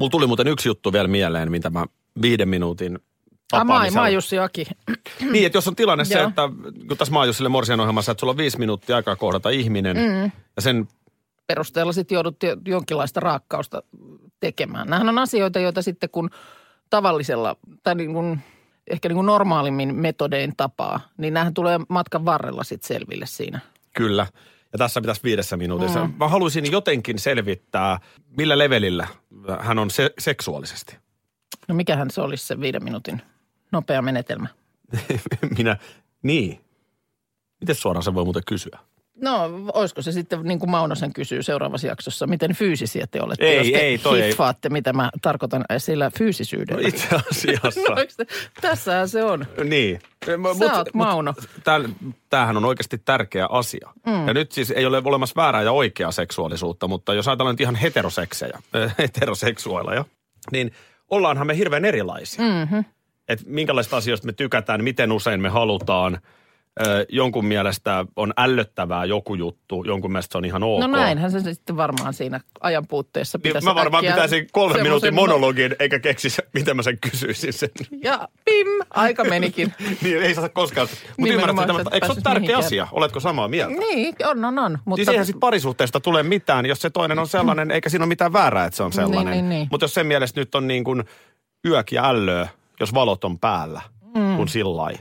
Mulla 0.02 0.10
tuli 0.10 0.26
muuten 0.26 0.48
yksi 0.48 0.68
juttu 0.68 0.92
vielä 0.92 1.08
mieleen, 1.08 1.50
mitä 1.50 1.70
mä 1.70 1.86
viiden 2.22 2.48
minuutin 2.48 2.94
Ah, 2.96 2.98
maa, 3.52 3.60
tapaamisella... 3.60 4.00
maa 4.00 4.08
Jussi 4.08 4.38
Aki. 4.38 4.66
Niin, 5.30 5.46
että 5.46 5.56
jos 5.56 5.68
on 5.68 5.76
tilanne 5.76 6.04
se, 6.04 6.22
että 6.22 6.42
kun 6.88 6.96
tässä 6.96 7.12
Maajussille 7.12 7.48
Morsian 7.48 7.80
ohjelmassa, 7.80 8.12
että 8.12 8.20
sulla 8.20 8.30
on 8.30 8.36
viisi 8.36 8.58
minuuttia 8.58 8.96
aikaa 8.96 9.16
kohdata 9.16 9.50
ihminen, 9.50 9.96
mm. 9.96 10.30
ja 10.56 10.62
sen 10.62 10.88
Perusteella 11.46 11.92
sitten 11.92 12.16
joudut 12.16 12.42
jo- 12.42 12.56
jonkinlaista 12.66 13.20
raakkausta 13.20 13.82
tekemään. 14.40 14.86
Nämähän 14.88 15.08
on 15.08 15.18
asioita, 15.18 15.58
joita 15.58 15.82
sitten 15.82 16.10
kun 16.10 16.30
tavallisella 16.90 17.56
tai 17.82 17.94
niin 17.94 18.12
kuin, 18.12 18.40
ehkä 18.90 19.08
niin 19.08 19.16
kuin 19.16 19.26
normaalimmin 19.26 19.94
metodein 19.94 20.52
tapaa, 20.56 21.00
niin 21.16 21.34
nämähän 21.34 21.54
tulee 21.54 21.80
matkan 21.88 22.24
varrella 22.24 22.64
sitten 22.64 22.88
selville 22.88 23.26
siinä. 23.26 23.60
Kyllä. 23.94 24.26
Ja 24.72 24.78
tässä 24.78 25.00
pitäisi 25.00 25.22
viidessä 25.24 25.56
minuutissa. 25.56 26.06
Mm. 26.06 26.14
Mä 26.18 26.28
haluaisin 26.28 26.72
jotenkin 26.72 27.18
selvittää, 27.18 28.00
millä 28.36 28.58
levelillä 28.58 29.06
hän 29.60 29.78
on 29.78 29.90
se- 29.90 30.14
seksuaalisesti. 30.18 30.96
No 31.68 31.74
mikähän 31.74 32.10
se 32.10 32.20
olisi 32.20 32.46
se 32.46 32.60
viiden 32.60 32.84
minuutin 32.84 33.22
nopea 33.72 34.02
menetelmä? 34.02 34.48
Minä, 35.58 35.76
niin. 36.22 36.60
Miten 37.60 37.74
suoraan 37.74 38.02
se 38.02 38.14
voi 38.14 38.24
muuten 38.24 38.42
kysyä? 38.46 38.78
No, 39.22 39.50
olisiko 39.74 40.02
se 40.02 40.12
sitten, 40.12 40.42
niin 40.42 40.58
kuin 40.58 40.70
Maunosen 40.70 41.12
kysyy 41.12 41.42
seuraavassa 41.42 41.86
jaksossa, 41.86 42.26
miten 42.26 42.54
fyysisiä 42.54 43.06
te 43.10 43.22
olette, 43.22 43.46
Ei, 43.46 43.56
jos 43.56 43.66
te 43.66 43.78
ei, 43.78 43.98
toi 43.98 44.20
ei. 44.22 44.28
hiffaatte, 44.28 44.68
mitä 44.68 44.92
mä 44.92 45.10
tarkoitan 45.22 45.64
sillä 45.78 46.10
fyysisyydellä. 46.18 46.82
No 46.82 46.88
itse 46.88 47.06
asiassa. 47.30 47.80
No, 47.90 47.96
te- 48.16 48.26
tässähän 48.60 49.08
se 49.08 49.24
on. 49.24 49.46
niin. 49.64 50.00
Sä 50.58 50.76
oot 50.76 50.94
Mauno. 50.94 51.34
Tämähän 52.30 52.56
on 52.56 52.64
oikeasti 52.64 52.98
tärkeä 52.98 53.46
asia. 53.50 53.90
Mm. 54.06 54.26
Ja 54.28 54.34
nyt 54.34 54.52
siis 54.52 54.70
ei 54.70 54.86
ole 54.86 55.02
olemassa 55.04 55.42
väärää 55.42 55.62
ja 55.62 55.72
oikeaa 55.72 56.12
seksuaalisuutta, 56.12 56.88
mutta 56.88 57.14
jos 57.14 57.28
ajatellaan 57.28 57.52
nyt 57.52 57.60
ihan 57.60 57.74
heteroseksejä, 57.74 58.58
äh, 58.76 58.94
heteroseksuaaleja, 58.98 60.04
niin 60.52 60.72
ollaanhan 61.10 61.46
me 61.46 61.56
hirveän 61.56 61.84
erilaisia. 61.84 62.44
Mm-hmm. 62.44 62.84
Että 63.28 63.44
minkälaisista 63.48 63.96
asioista 63.96 64.26
me 64.26 64.32
tykätään, 64.32 64.84
miten 64.84 65.12
usein 65.12 65.40
me 65.40 65.48
halutaan. 65.48 66.18
Ö, 66.80 67.06
jonkun 67.08 67.44
mielestä 67.44 68.06
on 68.16 68.32
ällöttävää 68.36 69.04
joku 69.04 69.34
juttu, 69.34 69.84
jonkun 69.86 70.12
mielestä 70.12 70.32
se 70.32 70.38
on 70.38 70.44
ihan 70.44 70.62
ok. 70.62 70.80
No 70.80 70.86
näinhän 70.86 71.30
se 71.30 71.54
sitten 71.54 71.76
varmaan 71.76 72.14
siinä 72.14 72.40
ajan 72.60 72.86
puutteessa 72.86 73.38
Niin 73.38 73.42
pitäisi 73.42 73.64
mä 73.64 73.74
varmaan 73.74 74.04
pitäisin 74.04 74.46
kolmen 74.52 74.82
minuutin 74.82 75.14
monologin, 75.14 75.76
eikä 75.78 75.98
keksisi, 75.98 76.42
miten 76.54 76.76
mä 76.76 76.82
sen 76.82 76.98
kysyisin 76.98 77.52
sen. 77.52 77.70
Ja 78.02 78.28
pim, 78.44 78.66
aika 78.90 79.24
menikin. 79.24 79.74
niin 80.02 80.22
ei 80.22 80.34
saa 80.34 80.48
koskaan. 80.48 80.88
Mutta 81.16 81.34
ymmärrät, 81.34 81.58
että 81.58 81.82
et 81.86 81.94
eikö 81.94 82.06
se 82.06 82.12
ole 82.12 82.20
tärkeä 82.22 82.40
mihinkään. 82.40 82.58
asia? 82.58 82.88
Oletko 82.92 83.20
samaa 83.20 83.48
mieltä? 83.48 83.74
niin, 83.76 84.14
on, 84.24 84.44
on, 84.44 84.58
on. 84.58 84.78
Mutta 84.84 84.96
siis 84.96 85.08
eihän 85.08 85.26
sit 85.26 85.40
parisuhteesta 85.40 86.00
tule 86.00 86.22
mitään, 86.22 86.66
jos 86.66 86.82
se 86.82 86.90
toinen 86.90 87.18
on 87.18 87.28
sellainen, 87.28 87.70
eikä 87.70 87.88
siinä 87.88 88.02
ole 88.02 88.08
mitään 88.08 88.32
väärää, 88.32 88.64
että 88.64 88.76
se 88.76 88.82
on 88.82 88.92
sellainen. 88.92 89.32
niin, 89.32 89.48
niin. 89.48 89.68
Mutta 89.70 89.84
jos 89.84 89.94
sen 89.94 90.06
mielestä 90.06 90.40
nyt 90.40 90.54
on 90.54 90.68
niin 90.68 90.84
kuin 90.84 91.04
yök 91.66 91.92
ja 91.92 92.08
ällöä, 92.08 92.48
jos 92.80 92.94
valot 92.94 93.24
on 93.24 93.38
päällä, 93.38 93.82
mm. 94.14 94.36
kun 94.36 94.48
sillai. 94.48 94.94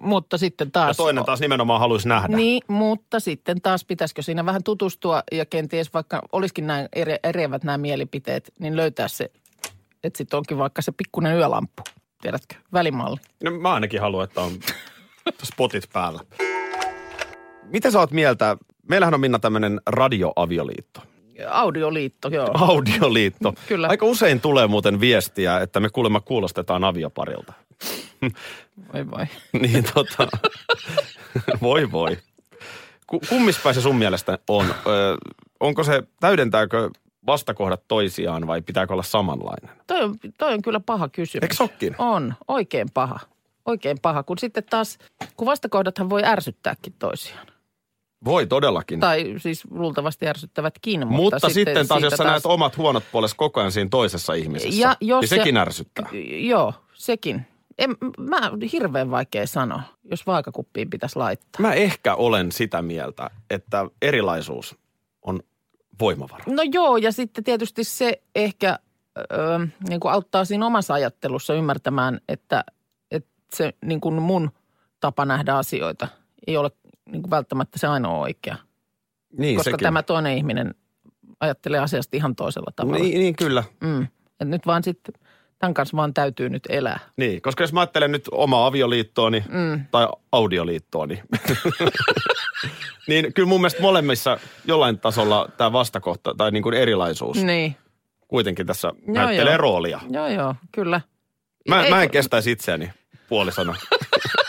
Mutta 0.00 0.38
sitten 0.38 0.66
Ja 0.66 0.70
taas... 0.70 0.96
toinen 0.96 1.24
taas 1.24 1.40
nimenomaan 1.40 1.80
haluaisi 1.80 2.08
nähdä. 2.08 2.36
Niin, 2.36 2.62
mutta 2.68 3.20
sitten 3.20 3.60
taas 3.60 3.84
pitäisikö 3.84 4.22
siinä 4.22 4.46
vähän 4.46 4.62
tutustua 4.62 5.22
ja 5.32 5.46
kenties 5.46 5.94
vaikka 5.94 6.22
olisikin 6.32 6.66
näin 6.66 6.88
eri, 6.92 7.16
eriävät 7.24 7.64
nämä 7.64 7.78
mielipiteet, 7.78 8.52
niin 8.58 8.76
löytää 8.76 9.08
se, 9.08 9.30
että 10.04 10.18
sitten 10.18 10.36
onkin 10.36 10.58
vaikka 10.58 10.82
se 10.82 10.92
pikkuinen 10.92 11.36
yölamppu, 11.36 11.82
tiedätkö, 12.22 12.54
välimalli. 12.72 13.20
No, 13.44 13.50
mä 13.50 13.74
ainakin 13.74 14.00
haluan, 14.00 14.24
että 14.24 14.40
on 14.40 14.52
spotit 15.44 15.84
päällä. 15.92 16.20
Mitä 17.62 17.90
sä 17.90 17.98
oot 17.98 18.10
mieltä? 18.10 18.56
Meillähän 18.88 19.14
on 19.14 19.20
Minna 19.20 19.38
tämmöinen 19.38 19.80
radioavioliitto. 19.86 21.00
Audioliitto, 21.50 22.28
joo. 22.28 22.50
Audioliitto. 22.54 23.54
Kyllä. 23.68 23.88
Aika 23.88 24.06
usein 24.06 24.40
tulee 24.40 24.66
muuten 24.66 25.00
viestiä, 25.00 25.60
että 25.60 25.80
me 25.80 25.88
kuulemma 25.88 26.20
kuulostetaan 26.20 26.84
avioparilta. 26.84 27.52
Voi 28.92 29.10
voi. 29.10 29.26
niin 29.62 29.84
tota, 29.94 30.28
voi 31.62 31.92
voi. 31.92 32.18
Ku, 33.06 33.20
kummispäin 33.28 33.74
se 33.74 33.80
sun 33.80 33.96
mielestä 33.96 34.38
on? 34.48 34.66
Ö, 34.66 35.16
onko 35.60 35.84
se, 35.84 36.02
täydentääkö 36.20 36.90
vastakohdat 37.26 37.82
toisiaan 37.88 38.46
vai 38.46 38.62
pitääkö 38.62 38.92
olla 38.92 39.02
samanlainen? 39.02 39.70
Toi 39.86 40.02
on, 40.02 40.14
toi 40.38 40.54
on 40.54 40.62
kyllä 40.62 40.80
paha 40.80 41.08
kysymys. 41.08 41.42
Eikö 41.42 41.54
sokkin? 41.54 41.94
On, 41.98 42.34
oikein 42.48 42.88
paha. 42.94 43.18
Oikein 43.66 43.96
paha, 44.02 44.22
kun 44.22 44.38
sitten 44.38 44.64
taas, 44.70 44.98
kun 45.36 45.46
vastakohdathan 45.46 46.10
voi 46.10 46.24
ärsyttääkin 46.24 46.92
toisiaan. 46.98 47.46
Voi 48.24 48.46
todellakin. 48.46 49.00
Tai 49.00 49.34
siis 49.38 49.64
luultavasti 49.70 50.28
ärsyttävätkin, 50.28 51.00
mutta, 51.00 51.16
Mutta, 51.16 51.38
sitten, 51.38 51.54
sitten 51.54 51.88
taas, 51.88 52.02
jos 52.02 52.12
sä 52.12 52.24
näet 52.24 52.46
omat 52.46 52.76
huonot 52.76 53.04
puolesi 53.12 53.36
koko 53.36 53.60
ajan 53.60 53.72
siinä 53.72 53.88
toisessa 53.90 54.34
ihmisessä, 54.34 54.80
Ja 54.80 54.96
jos 55.00 55.20
niin 55.20 55.28
se- 55.28 55.36
sekin 55.36 55.56
ärsyttää. 55.56 56.08
Joo, 56.40 56.74
sekin. 56.94 57.46
En, 57.78 57.96
mä 58.18 58.40
hirveän 58.72 59.10
vaikea 59.10 59.46
sanoa, 59.46 59.82
jos 60.04 60.26
vaakakuppiin 60.26 60.90
pitäisi 60.90 61.16
laittaa. 61.16 61.62
Mä 61.62 61.72
ehkä 61.72 62.14
olen 62.14 62.52
sitä 62.52 62.82
mieltä, 62.82 63.30
että 63.50 63.86
erilaisuus 64.02 64.76
on 65.22 65.40
voimavara. 66.00 66.44
No 66.46 66.62
joo, 66.72 66.96
ja 66.96 67.12
sitten 67.12 67.44
tietysti 67.44 67.84
se 67.84 68.22
ehkä 68.34 68.78
öö, 69.32 69.58
niin 69.88 70.00
kuin 70.00 70.12
auttaa 70.12 70.44
siinä 70.44 70.66
omassa 70.66 70.94
ajattelussa 70.94 71.54
ymmärtämään, 71.54 72.20
että, 72.28 72.64
että 73.10 73.30
se 73.54 73.72
niin 73.84 74.00
kuin 74.00 74.22
mun 74.22 74.50
tapa 75.00 75.24
nähdä 75.24 75.54
asioita 75.54 76.08
ei 76.46 76.56
ole 76.56 76.70
niin 77.12 77.22
kuin 77.22 77.30
välttämättä 77.30 77.78
se 77.78 77.86
ainoa 77.86 78.18
oikea. 78.18 78.56
Niin, 79.38 79.56
koska 79.56 79.70
sekin. 79.70 79.84
tämä 79.84 80.02
toinen 80.02 80.36
ihminen 80.36 80.74
ajattelee 81.40 81.80
asiasta 81.80 82.16
ihan 82.16 82.36
toisella 82.36 82.70
tavalla. 82.76 82.98
Niin, 82.98 83.18
niin 83.18 83.36
kyllä. 83.36 83.64
Mm. 83.80 84.06
Et 84.40 84.48
nyt 84.48 84.66
vaan 84.66 84.82
sitten, 84.84 85.14
tämän 85.58 85.74
kanssa 85.74 85.96
vaan 85.96 86.14
täytyy 86.14 86.48
nyt 86.48 86.62
elää. 86.68 86.98
Niin, 87.16 87.42
koska 87.42 87.62
jos 87.64 87.72
mä 87.72 87.80
ajattelen 87.80 88.12
nyt 88.12 88.28
omaa 88.32 88.66
avioliittooni 88.66 89.44
mm. 89.48 89.84
tai 89.90 90.08
audioliittooni, 90.32 91.22
niin 93.08 93.32
kyllä 93.34 93.48
mun 93.48 93.60
mielestä 93.60 93.82
molemmissa 93.82 94.38
jollain 94.64 94.98
tasolla 94.98 95.48
tämä 95.56 95.72
vastakohta 95.72 96.34
tai 96.34 96.50
niin 96.50 96.62
kuin 96.62 96.74
erilaisuus 96.74 97.36
Niin. 97.42 97.76
kuitenkin 98.28 98.66
tässä 98.66 98.88
Joo, 98.88 99.14
näyttelee 99.14 99.52
joo. 99.52 99.58
roolia. 99.58 100.00
Joo, 100.10 100.28
joo, 100.28 100.54
kyllä. 100.72 101.00
Mä, 101.68 101.82
Ei- 101.84 101.90
mä 101.90 102.02
en 102.02 102.10
kestäisi 102.10 102.50
itseäni 102.50 102.90
puolisana. 103.28 103.74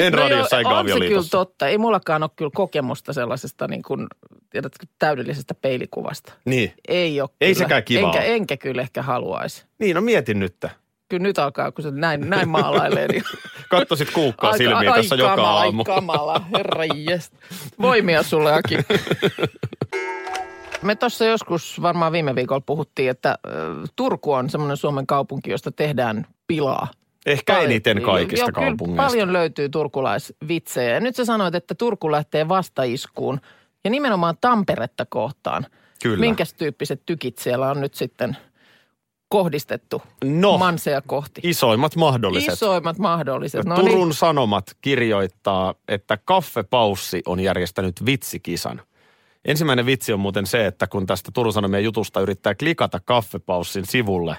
en 0.00 0.12
No 0.12 0.18
radiossa 0.18 0.56
joo, 0.56 0.58
eikä 0.58 0.68
on 0.70 0.84
se 0.88 0.92
kyllä 0.92 0.96
avioliitossa. 0.96 1.30
totta. 1.30 1.68
Ei 1.68 1.78
mullakaan 1.78 2.22
ole 2.22 2.30
kyllä 2.36 2.50
kokemusta 2.54 3.12
sellaisesta 3.12 3.68
niin 3.68 3.82
kuin, 3.82 4.06
tiedätkö, 4.50 4.86
täydellisestä 4.98 5.54
peilikuvasta. 5.54 6.32
Niin. 6.44 6.72
Ei 6.88 7.20
ole 7.20 7.28
Ei 7.40 7.54
kyllä. 7.54 7.64
sekään 7.64 7.84
kivaa 7.84 8.12
enkä, 8.12 8.22
enkä 8.22 8.56
kyllä 8.56 8.82
ehkä 8.82 9.02
haluaisi. 9.02 9.64
Niin, 9.78 9.94
no 9.94 10.00
mietin 10.00 10.38
nyt. 10.40 10.56
Kyllä 11.08 11.22
nyt 11.22 11.38
alkaa, 11.38 11.72
kun 11.72 11.82
se 11.82 11.90
näin, 11.90 12.30
näin 12.30 12.48
maalailee, 12.48 13.08
niin 13.08 13.22
Katso 13.70 13.96
sit 13.96 14.10
kuukkaa 14.10 14.56
silmiä 14.56 14.92
tässä 14.94 15.14
ai, 15.14 15.18
joka 15.20 15.36
kamala, 15.36 15.60
aamu. 15.62 15.80
Ai 15.80 15.84
kamala, 15.84 16.40
herra. 16.56 16.82
Voimia 17.82 18.22
sulle, 18.22 18.52
Aki. 18.52 18.76
Me 20.82 20.94
tuossa 20.96 21.24
joskus 21.24 21.82
varmaan 21.82 22.12
viime 22.12 22.34
viikolla 22.34 22.60
puhuttiin, 22.60 23.10
että 23.10 23.38
Turku 23.96 24.32
on 24.32 24.50
semmoinen 24.50 24.76
Suomen 24.76 25.06
kaupunki, 25.06 25.50
josta 25.50 25.72
tehdään 25.72 26.26
pilaa. 26.46 26.88
Ehkä 27.26 27.52
Paljon- 27.52 27.70
eniten 27.70 28.02
kaikista 28.02 28.52
kyllä 28.52 28.66
kaupungeista. 28.68 29.06
Paljon 29.10 29.32
löytyy 29.32 29.68
turkulaisvitsejä. 29.68 30.94
Ja 30.94 31.00
nyt 31.00 31.16
sä 31.16 31.24
sanoit, 31.24 31.54
että 31.54 31.74
Turku 31.74 32.12
lähtee 32.12 32.48
vastaiskuun 32.48 33.40
ja 33.84 33.90
nimenomaan 33.90 34.34
Tamperetta 34.40 35.06
kohtaan. 35.08 35.66
Kyllä. 36.02 36.20
Minkäs 36.20 36.54
tyyppiset 36.54 37.02
tykit 37.06 37.38
siellä 37.38 37.70
on 37.70 37.80
nyt 37.80 37.94
sitten 37.94 38.36
kohdistettu 39.28 40.02
No. 40.24 40.58
manseja 40.58 41.02
kohti? 41.06 41.40
Isoimmat 41.44 41.96
mahdolliset. 41.96 42.52
Isoimmat 42.52 42.98
mahdolliset. 42.98 43.64
No 43.64 43.76
Turun 43.76 44.08
niin. 44.08 44.14
Sanomat 44.14 44.76
kirjoittaa, 44.80 45.74
että 45.88 46.18
Kaffepaussi 46.24 47.22
on 47.26 47.40
järjestänyt 47.40 48.06
vitsikisan. 48.06 48.80
Ensimmäinen 49.44 49.86
vitsi 49.86 50.12
on 50.12 50.20
muuten 50.20 50.46
se, 50.46 50.66
että 50.66 50.86
kun 50.86 51.06
tästä 51.06 51.30
Turun 51.34 51.52
Sanomien 51.52 51.84
jutusta 51.84 52.20
yrittää 52.20 52.54
klikata 52.54 53.00
Kaffepaussin 53.04 53.86
sivulle, 53.86 54.36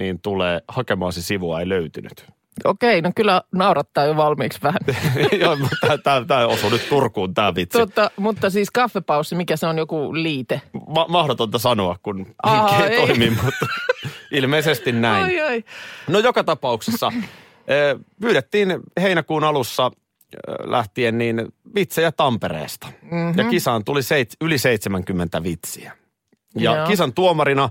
niin 0.00 0.20
tulee 0.22 0.60
hakemaasi 0.68 1.22
sivua 1.22 1.60
ei 1.60 1.68
löytynyt. 1.68 2.24
Okei, 2.64 3.02
no 3.02 3.12
kyllä 3.16 3.42
naurattaa 3.54 4.04
jo 4.04 4.16
valmiiksi 4.16 4.58
vähän. 4.62 4.80
Joo, 5.40 5.56
mutta 5.56 5.98
tämä, 6.26 6.46
osuu 6.46 6.70
nyt 6.70 6.88
Turkuun 6.88 7.34
tämä 7.34 7.54
vitsi. 7.54 7.78
Tota, 7.78 8.10
mutta 8.16 8.50
siis 8.50 8.70
kaffepaussi, 8.70 9.34
mikä 9.34 9.56
se 9.56 9.66
on 9.66 9.78
joku 9.78 10.14
liite? 10.14 10.60
Ma- 10.88 11.06
mahdotonta 11.08 11.58
sanoa, 11.58 11.96
kun 12.02 12.16
liike 12.18 12.84
ei 12.84 13.06
toimi, 13.06 13.30
mutta 13.30 13.66
ilmeisesti 14.30 14.92
näin. 14.92 15.24
Ai 15.24 15.40
ai. 15.40 15.64
No 16.08 16.18
joka 16.18 16.44
tapauksessa 16.44 17.12
eh, 17.12 17.96
pyydettiin 18.20 18.80
heinäkuun 19.00 19.44
alussa 19.44 19.90
eh, 19.94 20.68
lähtien 20.70 21.18
niin 21.18 21.48
vitsejä 21.74 22.12
Tampereesta. 22.12 22.86
Mm-hmm. 23.02 23.38
Ja 23.38 23.44
kisaan 23.44 23.84
tuli 23.84 24.02
seit, 24.02 24.34
yli 24.40 24.58
70 24.58 25.42
vitsiä. 25.42 25.92
Ja 26.54 26.76
Joo. 26.76 26.86
kisan 26.86 27.12
tuomarina 27.12 27.68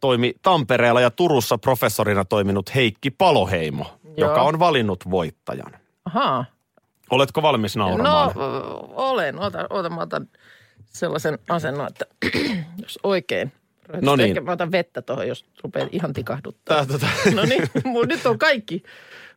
toimi 0.00 0.34
Tampereella 0.42 1.00
ja 1.00 1.10
Turussa 1.10 1.58
professorina 1.58 2.24
toiminut 2.24 2.74
Heikki 2.74 3.10
Paloheimo, 3.10 3.84
Joo. 4.04 4.28
joka 4.30 4.42
on 4.42 4.58
valinnut 4.58 5.10
voittajan. 5.10 5.72
Ahaa. 6.04 6.44
Oletko 7.10 7.42
valmis 7.42 7.76
nauramaan? 7.76 8.32
No, 8.34 8.48
olen. 8.94 9.38
Ota, 9.38 9.66
ota, 9.70 9.90
mä 9.90 10.00
otan 10.00 10.28
sellaisen 10.84 11.38
asennon, 11.48 11.86
että 11.86 12.04
jos 12.82 12.98
oikein. 13.02 13.52
No 14.02 14.16
niin. 14.16 14.28
Ehkä 14.28 14.40
mä 14.40 14.52
otan 14.52 14.72
vettä 14.72 15.02
tuohon, 15.02 15.28
jos 15.28 15.44
rupeaa 15.62 15.88
ihan 15.92 16.12
tikahduttaa. 16.12 16.76
Tää, 16.76 16.86
tota, 16.86 17.06
No 17.36 17.42
niin, 17.42 17.62
mun 17.84 18.08
nyt 18.08 18.26
on 18.26 18.38
kaikki 18.38 18.82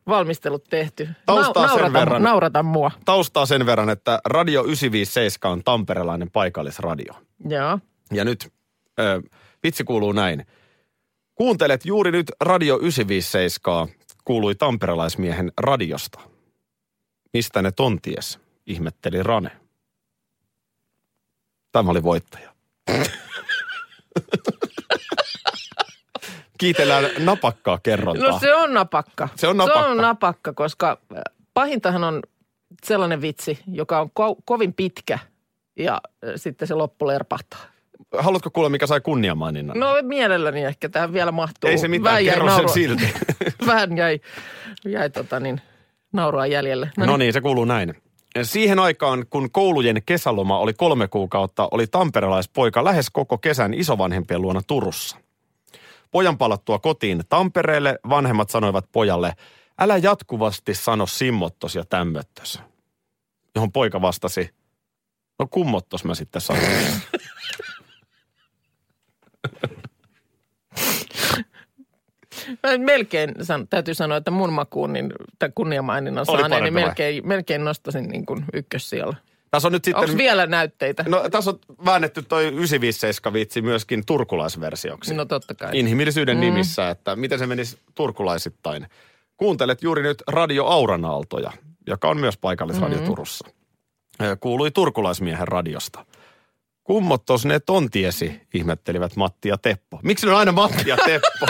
valmistelut 0.06 0.64
tehty. 0.70 1.08
Taustaa 1.26 1.62
sen 1.62 1.76
naurata, 1.76 1.92
verran. 1.92 2.22
naurata 2.22 2.62
mua. 2.62 2.90
taustaa 3.04 3.46
sen 3.46 3.66
verran, 3.66 3.90
että 3.90 4.20
Radio 4.24 4.60
957 4.60 5.52
on 5.52 5.64
tamperelainen 5.64 6.30
paikallisradio. 6.30 7.12
Joo. 7.48 7.78
Ja 8.12 8.24
nyt 8.24 8.52
ö, 9.00 9.22
vitsi 9.62 9.84
kuuluu 9.84 10.12
näin. 10.12 10.46
Kuuntelet 11.34 11.86
juuri 11.86 12.10
nyt 12.10 12.30
Radio 12.40 12.78
957 12.78 13.88
kuului 14.24 14.54
tamperelaismiehen 14.54 15.52
radiosta. 15.56 16.20
Mistä 17.32 17.62
ne 17.62 17.72
tonties, 17.72 18.38
ihmetteli 18.66 19.22
Rane. 19.22 19.50
Tämä 21.72 21.90
oli 21.90 22.02
voittaja. 22.02 22.54
Kiitellään 26.58 27.04
napakkaa 27.18 27.78
kerrontaa. 27.82 28.30
No 28.30 28.38
se 28.38 28.54
on 28.54 28.74
napakka. 28.74 29.28
Se 29.36 29.48
on 29.48 29.56
napakka. 29.56 29.82
Se 29.82 29.86
on 29.88 29.96
napakka, 29.96 30.52
koska 30.52 30.98
pahintahan 31.54 32.04
on 32.04 32.22
sellainen 32.84 33.20
vitsi, 33.20 33.58
joka 33.66 34.00
on 34.00 34.06
ko- 34.06 34.42
kovin 34.44 34.74
pitkä 34.74 35.18
ja 35.76 36.00
sitten 36.36 36.68
se 36.68 36.74
loppu 36.74 37.06
lerpahtaa. 37.06 37.71
Haluatko 38.18 38.50
kuulla, 38.50 38.68
mikä 38.68 38.86
sai 38.86 39.00
kunniamaininnan? 39.00 39.78
No 39.80 39.94
mielelläni 40.02 40.64
ehkä 40.64 40.88
tähän 40.88 41.12
vielä 41.12 41.32
mahtuu. 41.32 41.70
Ei 41.70 41.78
se 41.78 41.88
mitään, 41.88 42.04
Vähän 42.04 42.24
kerro 42.24 42.48
sen 42.48 42.56
naurua- 42.64 42.72
silti. 42.74 43.14
Vähän 43.66 43.96
jäi, 43.96 44.20
jäi 44.84 45.10
tota 45.10 45.40
niin, 45.40 45.60
naurua 46.12 46.46
jäljelle. 46.46 46.90
No 46.96 47.16
niin, 47.16 47.32
se 47.32 47.40
kuuluu 47.40 47.64
näin. 47.64 47.94
Siihen 48.42 48.78
aikaan, 48.78 49.24
kun 49.30 49.50
koulujen 49.50 50.02
kesäloma 50.06 50.58
oli 50.58 50.72
kolme 50.74 51.08
kuukautta, 51.08 51.68
oli 51.70 51.86
tamperelaispoika 51.86 52.84
lähes 52.84 53.10
koko 53.10 53.38
kesän 53.38 53.74
isovanhempien 53.74 54.42
luona 54.42 54.60
Turussa. 54.66 55.16
Pojan 56.10 56.38
palattua 56.38 56.78
kotiin 56.78 57.22
Tampereelle 57.28 57.98
vanhemmat 58.08 58.50
sanoivat 58.50 58.84
pojalle, 58.92 59.32
älä 59.80 59.96
jatkuvasti 59.96 60.74
sano 60.74 61.06
simmottos 61.06 61.74
ja 61.74 61.84
tämmöttös. 61.84 62.60
Johon 63.54 63.72
poika 63.72 64.00
vastasi, 64.02 64.50
no 65.38 65.46
kummottos 65.50 66.04
mä 66.04 66.14
sitten 66.14 66.40
sanon. 66.42 66.62
Mä 72.31 72.31
melkein 72.78 73.34
san, 73.42 73.68
täytyy 73.68 73.94
sanoa, 73.94 74.16
että 74.16 74.30
mun 74.30 74.52
makuun 74.52 74.92
niin, 74.92 75.12
tai 75.38 75.50
kunniamaininnan 75.54 76.26
saaneen, 76.26 76.62
niin 76.62 76.74
melkein, 76.74 77.28
melkein 77.28 77.64
nostasin 77.64 78.08
niin 78.08 78.26
kuin 78.26 78.44
ykkössijalla. 78.52 79.16
Tässä 79.50 79.68
on 79.68 79.72
nyt 79.72 79.84
sitten... 79.84 80.04
Onko 80.04 80.16
vielä 80.16 80.46
näytteitä? 80.46 81.04
No 81.08 81.28
tässä 81.30 81.50
on 81.50 81.58
väännetty 81.84 82.22
toi 82.22 82.46
957 82.46 83.32
vitsi 83.32 83.62
myöskin 83.62 84.06
turkulaisversioksi. 84.06 85.14
No 85.14 85.24
totta 85.24 85.54
kai. 85.54 85.70
Inhimillisyyden 85.72 86.36
mm. 86.36 86.40
nimissä, 86.40 86.90
että 86.90 87.16
miten 87.16 87.38
se 87.38 87.46
menisi 87.46 87.78
turkulaisittain. 87.94 88.86
Kuuntelet 89.36 89.82
juuri 89.82 90.02
nyt 90.02 90.22
Radio 90.28 90.66
Auranaaltoja, 90.66 91.52
joka 91.86 92.08
on 92.08 92.20
myös 92.20 92.36
paikallisradio 92.36 92.98
mm. 92.98 93.04
Turussa. 93.04 93.48
Kuului 94.40 94.70
turkulaismiehen 94.70 95.48
radiosta. 95.48 96.06
Kummottos 96.84 97.44
ne 97.44 97.60
tontiesi, 97.60 98.40
ihmettelivät 98.54 99.16
Matti 99.16 99.48
ja 99.48 99.58
Teppo. 99.58 100.00
Miksi 100.02 100.26
ne 100.26 100.32
on 100.32 100.38
aina 100.38 100.52
Matti 100.52 100.88
ja 100.88 100.96
Teppo? 101.06 101.46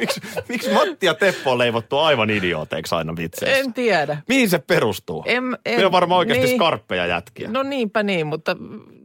Miksi, 0.00 0.20
miksi 0.48 0.72
Matti 0.72 1.06
ja 1.06 1.14
Teppo 1.14 1.50
on 1.52 1.58
leivottu 1.58 1.98
aivan 1.98 2.30
idiooteiksi 2.30 2.94
aina 2.94 3.16
vitseissä? 3.16 3.58
En 3.58 3.72
tiedä. 3.72 4.22
Mihin 4.28 4.50
se 4.50 4.58
perustuu? 4.58 5.24
En, 5.26 5.44
en, 5.66 5.86
on 5.86 5.92
varmaan 5.92 6.18
oikeasti 6.18 6.46
niin. 6.46 6.56
skarppeja 6.56 7.06
jätkiä. 7.06 7.48
No 7.48 7.62
niinpä 7.62 8.02
niin, 8.02 8.26
mutta 8.26 8.56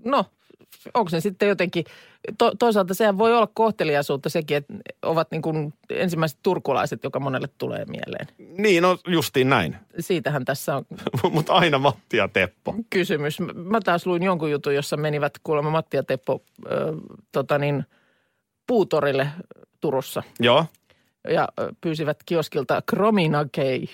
no, 0.06 0.26
onko 0.94 1.10
se 1.10 1.20
sitten 1.20 1.50
jotenkin, 1.50 1.86
to, 2.38 2.52
toisaalta 2.60 2.94
sehän 2.94 3.18
voi 3.18 3.34
olla 3.34 3.48
kohteliaisuutta 3.54 4.30
sekin, 4.30 4.58
että 4.58 4.74
ovat 5.02 5.32
niin 5.32 5.42
kuin 5.42 5.74
ensimmäiset 5.90 6.40
turkulaiset, 6.44 7.04
joka 7.04 7.20
monelle 7.20 7.50
tulee 7.58 7.86
mieleen. 7.86 8.28
Niin, 8.58 8.84
no 8.84 8.98
justiin 9.08 9.50
näin. 9.50 9.76
Siitähän 10.00 10.46
tässä 10.46 10.76
on 10.76 10.86
Mutta 11.34 11.54
aina 11.54 11.80
Matti 11.80 12.18
ja 12.18 12.28
Teppo. 12.28 12.76
kysymys. 12.90 13.38
Mä 13.54 13.80
taas 13.84 14.06
luin 14.06 14.24
jonkun 14.24 14.52
jutun, 14.52 14.76
jossa 14.76 14.98
menivät 14.98 15.34
kuulemma 15.44 15.70
Matti 15.70 15.98
ja 15.98 16.04
Teppo 16.04 16.42
äh, 16.72 16.78
tota 17.32 17.58
niin, 17.58 17.86
puutorille 18.68 19.28
Turussa 19.82 20.24
Joo. 20.40 20.66
ja 21.30 21.48
pyysivät 21.82 22.18
kioskilta 22.26 22.82
Krominakei. 22.86 23.90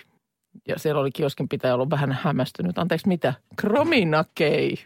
Ja 0.68 0.80
siellä 0.80 1.02
oli 1.02 1.12
kioskin 1.12 1.50
pitäjä 1.50 1.74
ollut 1.74 1.90
vähän 1.90 2.12
hämmästynyt. 2.12 2.78
Anteeksi, 2.78 3.08
mitä? 3.08 3.34
Krominakei. 3.56 4.86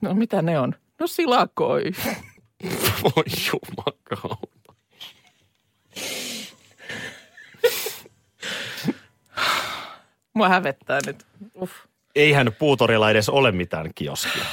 No 0.00 0.14
mitä 0.14 0.42
ne 0.42 0.58
on? 0.58 0.74
No 1.00 1.06
silakoi. 1.06 1.82
Voi 3.02 3.24
jumakauta. 3.52 4.74
Mua 10.34 10.48
hävettää 10.48 10.98
nyt. 11.06 11.26
Uff. 11.60 11.72
Eihän 12.14 12.52
puutorilla 12.58 13.10
edes 13.10 13.28
ole 13.28 13.52
mitään 13.52 13.90
kioskia. 13.94 14.44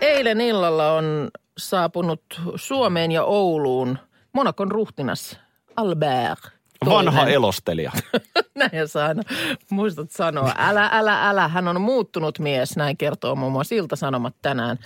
Eilen 0.00 0.40
illalla 0.40 0.92
on 0.92 1.30
saapunut 1.58 2.22
Suomeen 2.56 3.12
ja 3.12 3.24
Ouluun 3.24 3.98
Monakon 4.32 4.70
ruhtinas 4.70 5.38
Albert. 5.76 6.40
Vanha 6.86 7.18
toinen. 7.20 7.34
elostelija. 7.34 7.92
Näin 8.54 8.88
sä 8.88 9.04
aina 9.06 9.22
muistat 9.70 10.10
sanoa. 10.10 10.52
Älä, 10.58 10.88
älä, 10.92 11.28
älä. 11.28 11.48
Hän 11.48 11.68
on 11.68 11.80
muuttunut 11.80 12.38
mies, 12.38 12.76
näin 12.76 12.96
kertoo 12.96 13.34
muun 13.34 13.52
muassa 13.52 13.74
Ilta-Sanomat 13.74 14.34
tänään. 14.42 14.78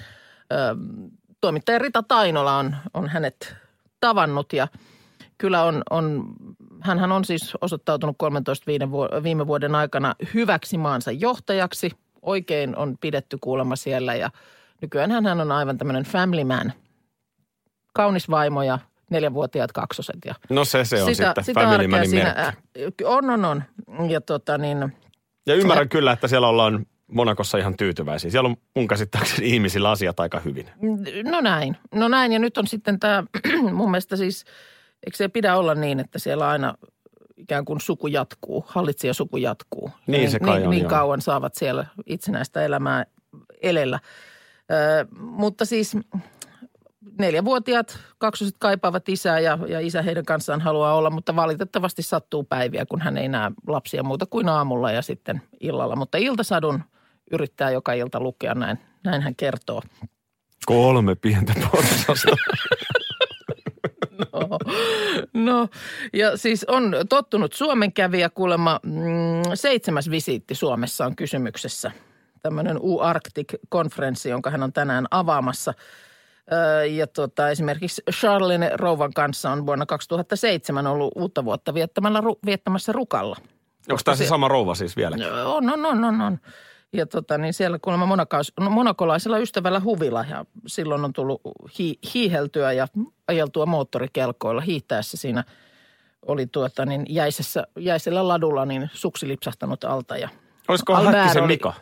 Ö, 0.53 0.57
toimittaja 1.41 1.79
Rita 1.79 2.03
Tainola 2.03 2.57
on, 2.57 2.77
on 2.95 3.09
hänet 3.09 3.57
tavannut 4.01 4.53
ja 4.53 4.69
kyllä 5.39 5.63
on, 5.63 5.83
on 5.91 6.35
hänhän 6.81 7.13
on 7.13 7.25
siis 7.25 7.53
osoittautunut 7.61 8.17
13 8.19 8.67
viime 8.67 8.85
vuo- 8.85 9.23
viime 9.23 9.47
vuoden 9.47 9.75
aikana 9.75 10.15
hyväksi 10.35 10.79
maansa 10.79 11.11
johtajaksi. 11.13 11.91
Oikein 12.23 12.77
on 12.77 12.99
pidetty 13.01 13.39
kuulemma 13.41 13.77
siellä 13.77 14.15
ja 14.15 14.31
nykyään 14.83 15.11
hän 15.11 15.41
on 15.41 15.53
aivan 15.53 15.79
tämmöinen 15.79 16.05
family 16.05 16.45
man. 16.45 16.73
Kaunis 17.95 18.31
vaimo 18.31 18.63
ja 18.63 18.79
neljänvuotiaat 19.11 19.73
kaksoset 19.73 20.17
ja 20.25 20.35
No 20.51 20.65
se 20.65 20.85
se 20.85 21.03
on 21.03 21.15
sitten 21.15 21.55
Family 21.55 21.75
arkea 21.75 21.89
Manin 21.89 22.11
siinä, 22.11 22.53
On, 23.05 23.31
on, 23.31 23.45
on. 23.45 23.63
Ja 24.11 24.21
tota 24.21 24.59
niin, 24.59 24.93
Ja 25.47 25.55
ymmärrän 25.55 25.89
kyllä, 25.89 26.13
että 26.13 26.29
siellä 26.29 26.49
ollaan 26.49 26.87
Monakossa 27.13 27.59
ihan 27.59 27.77
tyytyväisiä. 27.77 28.31
Siellä 28.31 28.49
on 28.49 28.57
mun 28.77 28.89
käsittääkseni 28.89 29.51
ihmisillä 29.51 29.91
asiat 29.91 30.21
aika 30.21 30.41
hyvin. 30.41 30.71
no 31.25 31.41
näin. 31.41 31.77
No 31.95 32.09
näin 32.09 32.33
ja 32.33 32.39
nyt 32.39 32.59
on 32.59 32.67
sitten 32.67 33.01
tämä 33.01 33.25
mun 33.73 33.91
mielestä 33.91 34.17
siis, 34.17 34.45
eikö 35.07 35.17
se 35.17 35.29
pidä 35.29 35.57
olla 35.57 35.75
niin, 35.75 36.01
että 36.01 36.19
siellä 36.19 36.49
aina 36.49 36.75
ikään 37.37 37.65
kuin 37.65 37.81
suku 37.81 38.07
jatkuu, 38.07 38.65
hallitsija 38.69 39.15
suku 39.15 39.37
jatkuu. 39.37 39.91
Ja 40.07 40.13
Niin 40.13 40.31
se 40.31 40.41
kai 40.41 40.57
niin, 40.57 40.67
on, 40.67 40.71
niin 40.71 40.83
joo. 40.83 40.91
kauan 40.91 41.21
saavat 41.21 41.55
siellä 41.55 41.87
itsenäistä 42.07 42.63
elämää 42.63 43.07
elellä. 43.63 44.01
Ö, 44.71 45.07
mutta 45.19 45.65
siis 45.65 45.97
neljävuotiaat 47.19 47.99
kaksoset 48.19 48.55
kaipaavat 48.59 49.09
isää 49.09 49.41
ja, 49.41 49.59
ja 49.69 49.81
isä 49.81 50.03
heidän 50.03 50.25
kanssaan 50.25 50.61
haluaa 50.61 50.95
olla, 50.95 51.11
mutta 51.11 51.37
valitettavasti 51.37 52.03
sattuu 52.03 52.45
päiviä, 52.45 52.87
kun 52.87 53.01
hän 53.01 53.17
ei 53.17 53.29
näe 53.29 53.51
lapsia 53.67 54.03
muuta 54.03 54.27
kuin 54.27 54.49
aamulla 54.49 54.93
ja 54.93 55.03
sitten 55.03 55.43
illalla. 55.61 55.97
Mutta 55.97 56.19
iltasadun 56.19 56.83
yrittää 57.33 57.71
joka 57.71 57.93
ilta 57.93 58.21
lukea, 58.21 58.55
näin, 58.55 58.79
näin 59.05 59.23
hän 59.23 59.37
kertoo. 59.37 59.83
Kolme 60.67 61.15
pientä 61.15 61.53
porsasta. 61.71 62.37
No, 64.33 64.59
no, 65.35 65.69
ja 66.13 66.37
siis 66.37 66.65
on 66.65 66.95
tottunut 67.09 67.53
Suomen 67.53 67.93
kävijä 67.93 68.31
kuulemma 68.31 68.81
mm, 68.83 68.93
seitsemäs 69.55 70.11
visiitti 70.11 70.55
Suomessa 70.55 71.07
on 71.07 71.17
kysymyksessä. 71.17 71.91
Tämmöinen 72.43 72.79
U-Arctic-konferenssi, 72.81 74.29
jonka 74.29 74.51
hän 74.51 74.63
on 74.63 74.73
tänään 74.73 75.07
avaamassa. 75.11 75.75
Ja 76.91 77.07
tota, 77.07 77.51
esimerkiksi 77.51 78.03
Charlene 78.11 78.71
Rouvan 78.75 79.13
kanssa 79.13 79.51
on 79.51 79.67
vuonna 79.67 79.87
2007 79.87 80.87
ollut 80.87 81.13
uutta 81.17 81.45
vuotta 81.45 81.75
viettämällä, 81.75 82.23
viettämässä 82.47 82.93
Rukalla. 82.93 83.37
Onko 83.91 84.01
tämä 84.05 84.17
se 84.17 84.25
se- 84.25 84.29
sama 84.29 84.49
rouva 84.49 84.75
siis 84.75 84.97
vielä? 84.97 85.17
On, 85.47 85.71
on, 85.71 85.87
on, 85.87 86.05
on, 86.05 86.21
on. 86.21 86.39
Ja 86.93 87.07
tota, 87.07 87.39
niin 87.39 87.55
siellä 87.55 87.79
kuulemma 87.83 88.07
monakaus, 88.07 88.53
no, 88.61 88.71
monakolaisella 88.71 89.39
ystävällä 89.39 89.81
huvila 89.81 90.25
ja 90.31 90.45
silloin 90.67 91.05
on 91.05 91.13
tullut 91.13 91.41
hi, 91.79 91.99
hiiheltyä 92.15 92.73
ja 92.73 92.89
ajeltua 93.29 93.67
moottorikelkoilla 93.67 94.61
hiihtäessä 94.61 95.17
siinä 95.17 95.45
oli 96.27 96.47
tuota 96.47 96.87
niin 96.87 97.07
jäisessä, 97.09 97.67
jäisellä 97.79 98.29
ladulla 98.29 98.67
niin 98.67 98.91
suksi 98.93 99.29
lipsahtanut 99.29 99.85
alta 99.85 100.17
ja 100.17 100.29
Olisiko 100.69 100.95
Häkkisen 100.95 101.47
Mika? 101.47 101.73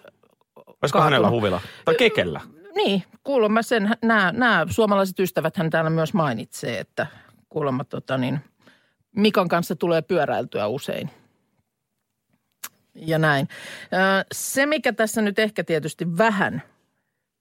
Olisiko 0.57 0.79
kaatunut. 0.83 1.05
hänellä 1.05 1.31
huvila? 1.31 1.61
Tai 1.85 1.95
Kekellä? 1.95 2.41
Niin, 2.75 3.03
kuulemma 3.25 3.63
sen, 3.63 3.91
nämä, 4.03 4.33
nämä 4.33 4.67
suomalaiset 4.71 5.21
ystävät 5.21 5.57
hän 5.57 5.71
täällä 5.71 5.91
myös 5.91 6.15
mainitsee, 6.15 6.79
että 6.79 7.07
kuulemma 7.49 7.85
tota 7.85 8.19
niin, 8.19 8.41
Mikan 9.17 9.49
kanssa 9.49 9.77
tulee 9.77 10.03
pyöräiltyä 10.03 10.67
usein. 10.67 11.11
Ja 12.95 13.19
näin. 13.19 13.49
Se, 14.33 14.67
mikä 14.67 14.93
tässä 14.93 15.23
nyt 15.23 15.39
ehkä 15.39 15.65
tietysti 15.65 16.19
vähän, 16.19 16.63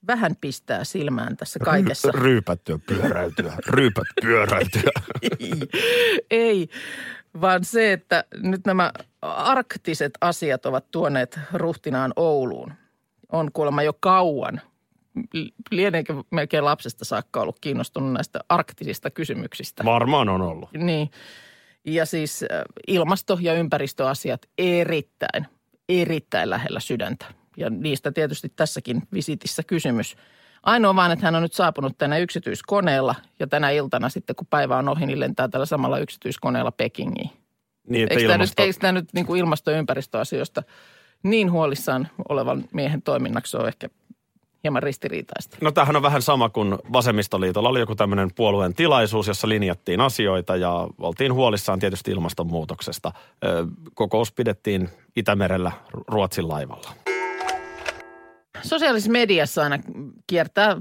vähän 0.07 0.35
pistää 0.41 0.83
silmään 0.83 1.37
tässä 1.37 1.59
kaikessa. 1.59 2.11
Ryypättyä 2.11 2.79
pyöräytyä. 2.85 3.53
Ryypät 3.67 4.07
pyöräytyä. 4.21 4.91
Ei, 6.31 6.69
vaan 7.41 7.63
se, 7.63 7.93
että 7.93 8.23
nyt 8.37 8.65
nämä 8.65 8.91
arktiset 9.21 10.13
asiat 10.21 10.65
ovat 10.65 10.91
tuoneet 10.91 11.39
ruhtinaan 11.53 12.13
Ouluun. 12.15 12.73
On 13.31 13.51
kuulemma 13.53 13.83
jo 13.83 13.93
kauan. 13.93 14.61
Lieneekö 15.71 16.23
melkein 16.31 16.65
lapsesta 16.65 17.05
saakka 17.05 17.41
ollut 17.41 17.59
kiinnostunut 17.59 18.13
näistä 18.13 18.39
arktisista 18.49 19.09
kysymyksistä. 19.09 19.85
Varmaan 19.85 20.29
on 20.29 20.41
ollut. 20.41 20.69
Niin. 20.73 21.11
Ja 21.85 22.05
siis 22.05 22.43
äh, 22.43 22.61
ilmasto- 22.87 23.37
ja 23.41 23.53
ympäristöasiat 23.53 24.41
erittäin, 24.57 25.47
erittäin 25.89 26.49
lähellä 26.49 26.79
sydäntä. 26.79 27.25
Ja 27.57 27.69
niistä 27.69 28.11
tietysti 28.11 28.49
tässäkin 28.55 29.01
visitissä 29.13 29.63
kysymys. 29.63 30.15
Ainoa 30.63 30.95
vaan, 30.95 31.11
että 31.11 31.25
hän 31.25 31.35
on 31.35 31.41
nyt 31.41 31.53
saapunut 31.53 31.97
tänne 31.97 32.19
yksityiskoneella 32.19 33.15
ja 33.39 33.47
tänä 33.47 33.69
iltana 33.69 34.09
sitten, 34.09 34.35
kun 34.35 34.47
päivä 34.49 34.77
on 34.77 34.89
ohi, 34.89 35.05
niin 35.05 35.19
lentää 35.19 35.47
tällä 35.47 35.65
samalla 35.65 35.99
yksityiskoneella 35.99 36.71
Pekingiin. 36.71 37.29
Niin, 37.87 38.03
että 38.03 38.15
Eikö 38.15 38.27
tämä 38.27 38.37
nyt, 38.37 38.49
ilmasto... 38.49 38.63
eikö 38.63 38.79
tämä 38.79 38.91
nyt 38.91 39.13
niin 39.13 39.25
kuin 39.25 39.39
ilmasto- 39.39 39.71
ja 39.71 39.77
ympäristöasioista 39.77 40.63
niin 41.23 41.51
huolissaan 41.51 42.07
olevan 42.29 42.65
miehen 42.73 43.01
toiminnaksi 43.01 43.57
on 43.57 43.67
ehkä 43.67 43.89
hieman 44.63 44.83
ristiriitaista? 44.83 45.57
No 45.61 45.71
tämähän 45.71 45.95
on 45.95 46.01
vähän 46.01 46.21
sama 46.21 46.49
kuin 46.49 46.77
Vasemmistoliitolla 46.93 47.69
oli 47.69 47.79
joku 47.79 47.95
tämmöinen 47.95 48.29
puolueen 48.35 48.73
tilaisuus, 48.73 49.27
jossa 49.27 49.49
linjattiin 49.49 50.01
asioita 50.01 50.55
ja 50.55 50.87
oltiin 50.97 51.33
huolissaan 51.33 51.79
tietysti 51.79 52.11
ilmastonmuutoksesta. 52.11 53.11
Kokous 53.93 54.31
pidettiin 54.31 54.89
Itämerellä 55.15 55.71
Ru- 55.97 56.03
Ruotsin 56.07 56.47
laivalla. 56.47 56.93
Sosiaalisessa 58.61 59.11
mediassa 59.11 59.63
aina 59.63 59.79
kiertää 60.27 60.77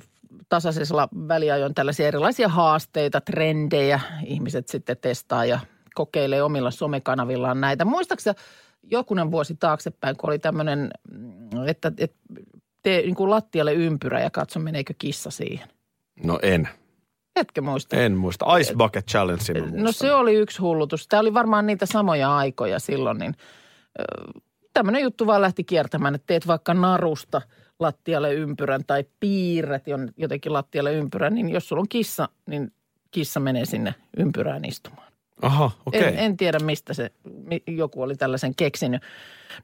tasaisella 0.49 1.09
väliajoin 1.29 1.75
tällaisia 1.75 2.09
erilaisia 2.09 2.49
haasteita, 2.49 3.21
trendejä. 3.21 4.01
Ihmiset 4.27 4.69
sitten 4.69 4.97
testaa 5.01 5.45
ja 5.45 5.59
kokeilee 5.95 6.43
omilla 6.43 6.71
somekanavillaan 6.71 7.61
näitä. 7.61 7.85
Muistaakseni 7.85 8.37
jokunen 8.83 9.31
vuosi 9.31 9.55
taaksepäin, 9.55 10.17
kun 10.17 10.31
oli 10.31 10.39
tämmöinen, 10.39 10.91
mm, 11.11 11.69
että, 11.69 11.93
että 11.99 12.17
tee 12.83 13.03
niin 13.03 13.15
kuin 13.15 13.31
lattialle 13.31 13.75
ympyrä 13.75 14.21
ja 14.21 14.31
katso, 14.31 14.61
meneekö 14.61 14.95
kissa 14.99 15.31
siihen. 15.31 15.69
No 16.25 16.39
en. 16.43 16.69
Etkö 17.37 17.63
muista? 17.63 17.97
En 17.97 18.17
muista. 18.17 18.57
Ice 18.59 18.75
Bucket 18.75 19.07
Challenge 19.07 19.61
No 19.61 19.67
muistan. 19.67 19.93
se 19.93 20.15
oli 20.15 20.35
yksi 20.35 20.59
hullutus. 20.59 21.09
Tämä 21.09 21.21
oli 21.21 21.35
varmaan 21.35 21.67
niitä 21.67 21.87
samoja 21.87 22.37
aikoja 22.37 22.79
silloin, 22.79 23.19
niin 23.19 23.35
tämmöinen 24.75 25.03
juttu 25.03 25.27
vaan 25.27 25.43
lähti 25.43 25.65
kiertämään, 25.65 26.15
että 26.15 26.27
teet 26.27 26.47
vaikka 26.47 26.75
narusta 26.75 27.43
lattialle 27.81 28.35
ympyrän 28.35 28.85
tai 28.87 29.05
piirret 29.21 29.85
jotenkin 30.17 30.53
lattialle 30.53 30.93
ympyrän, 30.93 31.35
niin 31.35 31.49
jos 31.49 31.69
sulla 31.69 31.81
on 31.81 31.89
kissa, 31.89 32.29
niin 32.47 32.73
kissa 33.11 33.41
menee 33.41 33.65
sinne 33.65 33.95
ympyrään 34.17 34.65
istumaan. 34.65 35.13
Aha, 35.43 35.71
okei. 35.87 36.03
En, 36.03 36.19
en 36.19 36.37
tiedä, 36.37 36.59
mistä 36.59 36.95
se 36.95 37.11
joku 37.67 38.03
oli 38.03 38.17
tällaisen 38.17 38.55
keksinyt. 38.55 39.03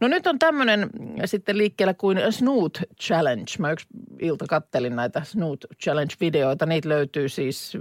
No 0.01 0.09
nyt 0.09 0.27
on 0.27 0.39
tämmöinen 0.39 0.91
sitten 1.25 1.59
liikkeellä 1.59 1.95
kuin 1.95 2.19
Snoot 2.31 2.79
Challenge. 3.01 3.53
Mä 3.59 3.73
yksi 3.73 3.87
ilta 4.19 4.45
kattelin 4.49 4.97
näitä 4.97 5.25
Snoot 5.25 5.65
Challenge-videoita. 5.85 6.67
Niitä 6.67 6.89
löytyy 6.89 7.29
siis 7.29 7.73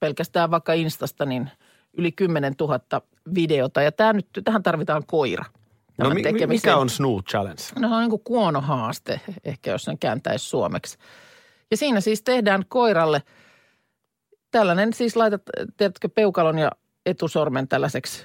pelkästään 0.00 0.50
vaikka 0.50 0.72
Instasta 0.72 1.26
niin 1.26 1.50
yli 1.96 2.12
10 2.12 2.54
000 2.60 2.80
videota. 3.34 3.82
Ja 3.82 3.92
tää 3.92 4.12
nyt, 4.12 4.28
tähän 4.44 4.62
tarvitaan 4.62 5.02
koira. 5.06 5.44
No 5.98 6.10
mi- 6.10 6.22
tekemiseen. 6.22 6.48
mikä 6.48 6.76
on 6.76 6.90
Snoot 6.90 7.26
Challenge? 7.26 7.62
No 7.78 7.88
se 7.88 7.94
on 7.94 8.00
niin 8.00 8.10
kuin 8.10 8.24
kuonohaaste, 8.24 9.20
ehkä 9.44 9.70
jos 9.70 9.84
sen 9.84 9.98
kääntäisi 9.98 10.44
suomeksi. 10.44 10.98
Ja 11.70 11.76
siinä 11.76 12.00
siis 12.00 12.22
tehdään 12.22 12.64
koiralle 12.68 13.22
tällainen, 14.50 14.92
siis 14.92 15.16
laitat, 15.16 15.42
tiedätkö, 15.76 16.08
peukalon 16.08 16.58
ja 16.58 16.70
etusormen 17.06 17.68
tällaiseksi 17.68 18.24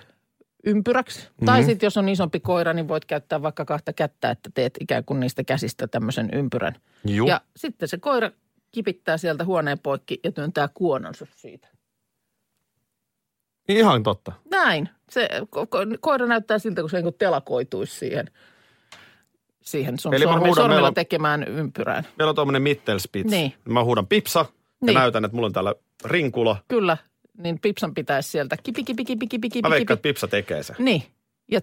ympyräksi. 0.65 1.19
Mm-hmm. 1.19 1.45
Tai 1.45 1.63
sitten 1.63 1.87
jos 1.87 1.97
on 1.97 2.09
isompi 2.09 2.39
koira, 2.39 2.73
niin 2.73 2.87
voit 2.87 3.05
käyttää 3.05 3.41
vaikka 3.41 3.65
kahta 3.65 3.93
kättä, 3.93 4.29
että 4.31 4.49
teet 4.53 4.73
ikään 4.79 5.05
kuin 5.05 5.19
niistä 5.19 5.43
käsistä 5.43 5.87
tämmöisen 5.87 6.29
ympyrän. 6.33 6.75
Juu. 7.05 7.27
Ja 7.27 7.41
sitten 7.55 7.89
se 7.89 7.97
koira 7.97 8.31
kipittää 8.71 9.17
sieltä 9.17 9.45
huoneen 9.45 9.79
poikki 9.79 10.19
ja 10.23 10.31
työntää 10.31 10.69
kuononsa 10.73 11.25
siitä. 11.35 11.67
Ihan 13.69 14.03
totta. 14.03 14.31
Näin. 14.51 14.89
Se 15.09 15.29
ko- 15.41 15.63
ko- 15.65 15.97
koira 15.99 16.25
näyttää 16.25 16.59
siltä, 16.59 16.81
kun 16.81 16.89
se 16.89 17.01
niin 17.01 17.13
telakoituisi 17.17 17.95
siihen, 17.99 18.25
siihen 19.61 19.99
sun 19.99 20.13
Eli 20.13 20.23
sormi, 20.23 20.39
huudan, 20.47 20.55
sormella 20.63 20.87
on- 20.87 20.93
tekemään 20.93 21.43
ympyrään. 21.43 22.03
Meillä 22.17 22.29
on 22.29 22.35
tuommoinen 22.35 22.61
Mittelspitz. 22.61 23.29
Niin. 23.29 23.53
Mä 23.65 23.83
huudan 23.83 24.07
pipsa 24.07 24.39
ja 24.39 24.45
Niin. 24.81 24.93
näytän, 24.95 25.25
että 25.25 25.35
mulla 25.35 25.45
on 25.45 25.53
täällä 25.53 25.75
rinkula. 26.05 26.57
Kyllä, 26.67 26.97
niin 27.39 27.59
Pipsan 27.59 27.93
pitäisi 27.93 28.29
sieltä 28.29 28.57
kipi, 28.63 28.83
kipi, 28.83 29.05
kipi, 29.05 29.27
kipi, 29.27 29.49
kipi, 29.49 29.69
Mä 29.69 29.73
veikkaan, 29.73 29.95
että 29.95 30.03
pipsa 30.03 30.27
tekee 30.27 30.63
sen. 30.63 30.75
Niin, 30.79 31.03
ja 31.51 31.61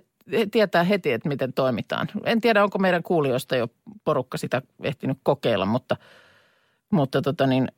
tietää 0.51 0.85
heti, 0.85 1.13
että 1.13 1.29
miten 1.29 1.53
toimitaan. 1.53 2.09
En 2.25 2.41
tiedä, 2.41 2.63
onko 2.65 2.79
meidän 2.79 3.03
kuulijoista 3.03 3.57
jo 3.57 3.69
porukka 4.05 4.39
sitä 4.39 4.63
ehtinyt 4.83 5.19
kokeilla, 5.23 5.67
mutta, 5.67 5.97
mutta 6.91 7.23
tota 7.23 7.47
niin, 7.47 7.69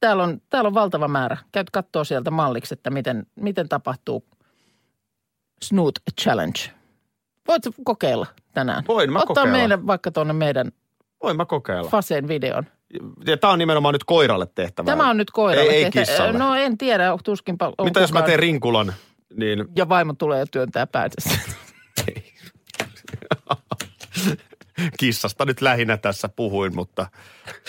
täällä, 0.00 0.22
on, 0.22 0.40
täällä 0.50 0.68
on 0.68 0.74
valtava 0.74 1.08
määrä. 1.08 1.36
Käyt 1.52 1.70
katsoo 1.70 2.04
sieltä 2.04 2.30
malliksi, 2.30 2.74
että 2.74 2.90
miten, 2.90 3.26
miten 3.34 3.68
tapahtuu 3.68 4.24
Snoot 5.62 5.94
Challenge. 6.20 6.60
Voit 7.48 7.62
kokeilla 7.84 8.26
tänään. 8.54 8.84
Voin 8.88 9.12
mä 9.12 9.18
Ottaa 9.18 9.34
kokeilla. 9.34 9.58
meille 9.58 9.86
vaikka 9.86 10.10
tuonne 10.10 10.32
meidän 10.32 10.72
Voin 11.26 11.36
mä 11.36 11.44
kokeilla. 11.44 11.90
Faseen 11.90 12.28
videon. 12.28 12.64
Ja 13.26 13.36
tää 13.36 13.50
on 13.50 13.58
nimenomaan 13.58 13.92
nyt 13.92 14.04
koiralle 14.04 14.46
tehtävä. 14.54 14.86
Tämä 14.86 15.10
on 15.10 15.16
nyt 15.16 15.30
koiralle. 15.30 15.70
Ei, 15.70 15.84
ei 15.84 15.90
tehtä- 15.90 16.10
kissalle. 16.12 16.38
No 16.38 16.54
en 16.54 16.78
tiedä, 16.78 17.10
tuskinpa 17.24 17.72
on 17.78 17.86
Mitä 17.86 18.00
jos 18.00 18.12
mä 18.12 18.18
kukaan- 18.18 18.26
teen 18.26 18.38
rinkulan, 18.38 18.94
niin 19.36 19.64
Ja 19.76 19.88
vaimo 19.88 20.12
tulee 20.18 20.38
ja 20.38 20.46
työntää 20.46 20.86
päänsä. 20.86 21.30
kissasta 24.98 25.44
nyt 25.44 25.60
lähinnä 25.60 25.96
tässä 25.96 26.28
puhuin, 26.28 26.74
mutta 26.74 27.06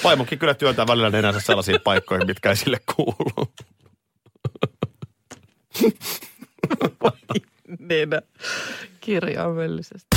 vaimokin 0.04 0.40
kyllä 0.40 0.54
työntää 0.54 0.88
välillä 0.88 1.10
nenänsä 1.10 1.40
sellaisiin 1.40 1.82
paikkoihin, 1.84 2.28
mitkä 2.28 2.50
ei 2.50 2.56
sille 2.56 2.78
kuulu. 2.96 3.48
niin, 7.90 8.10
kirjaimellisesti. 9.02 10.17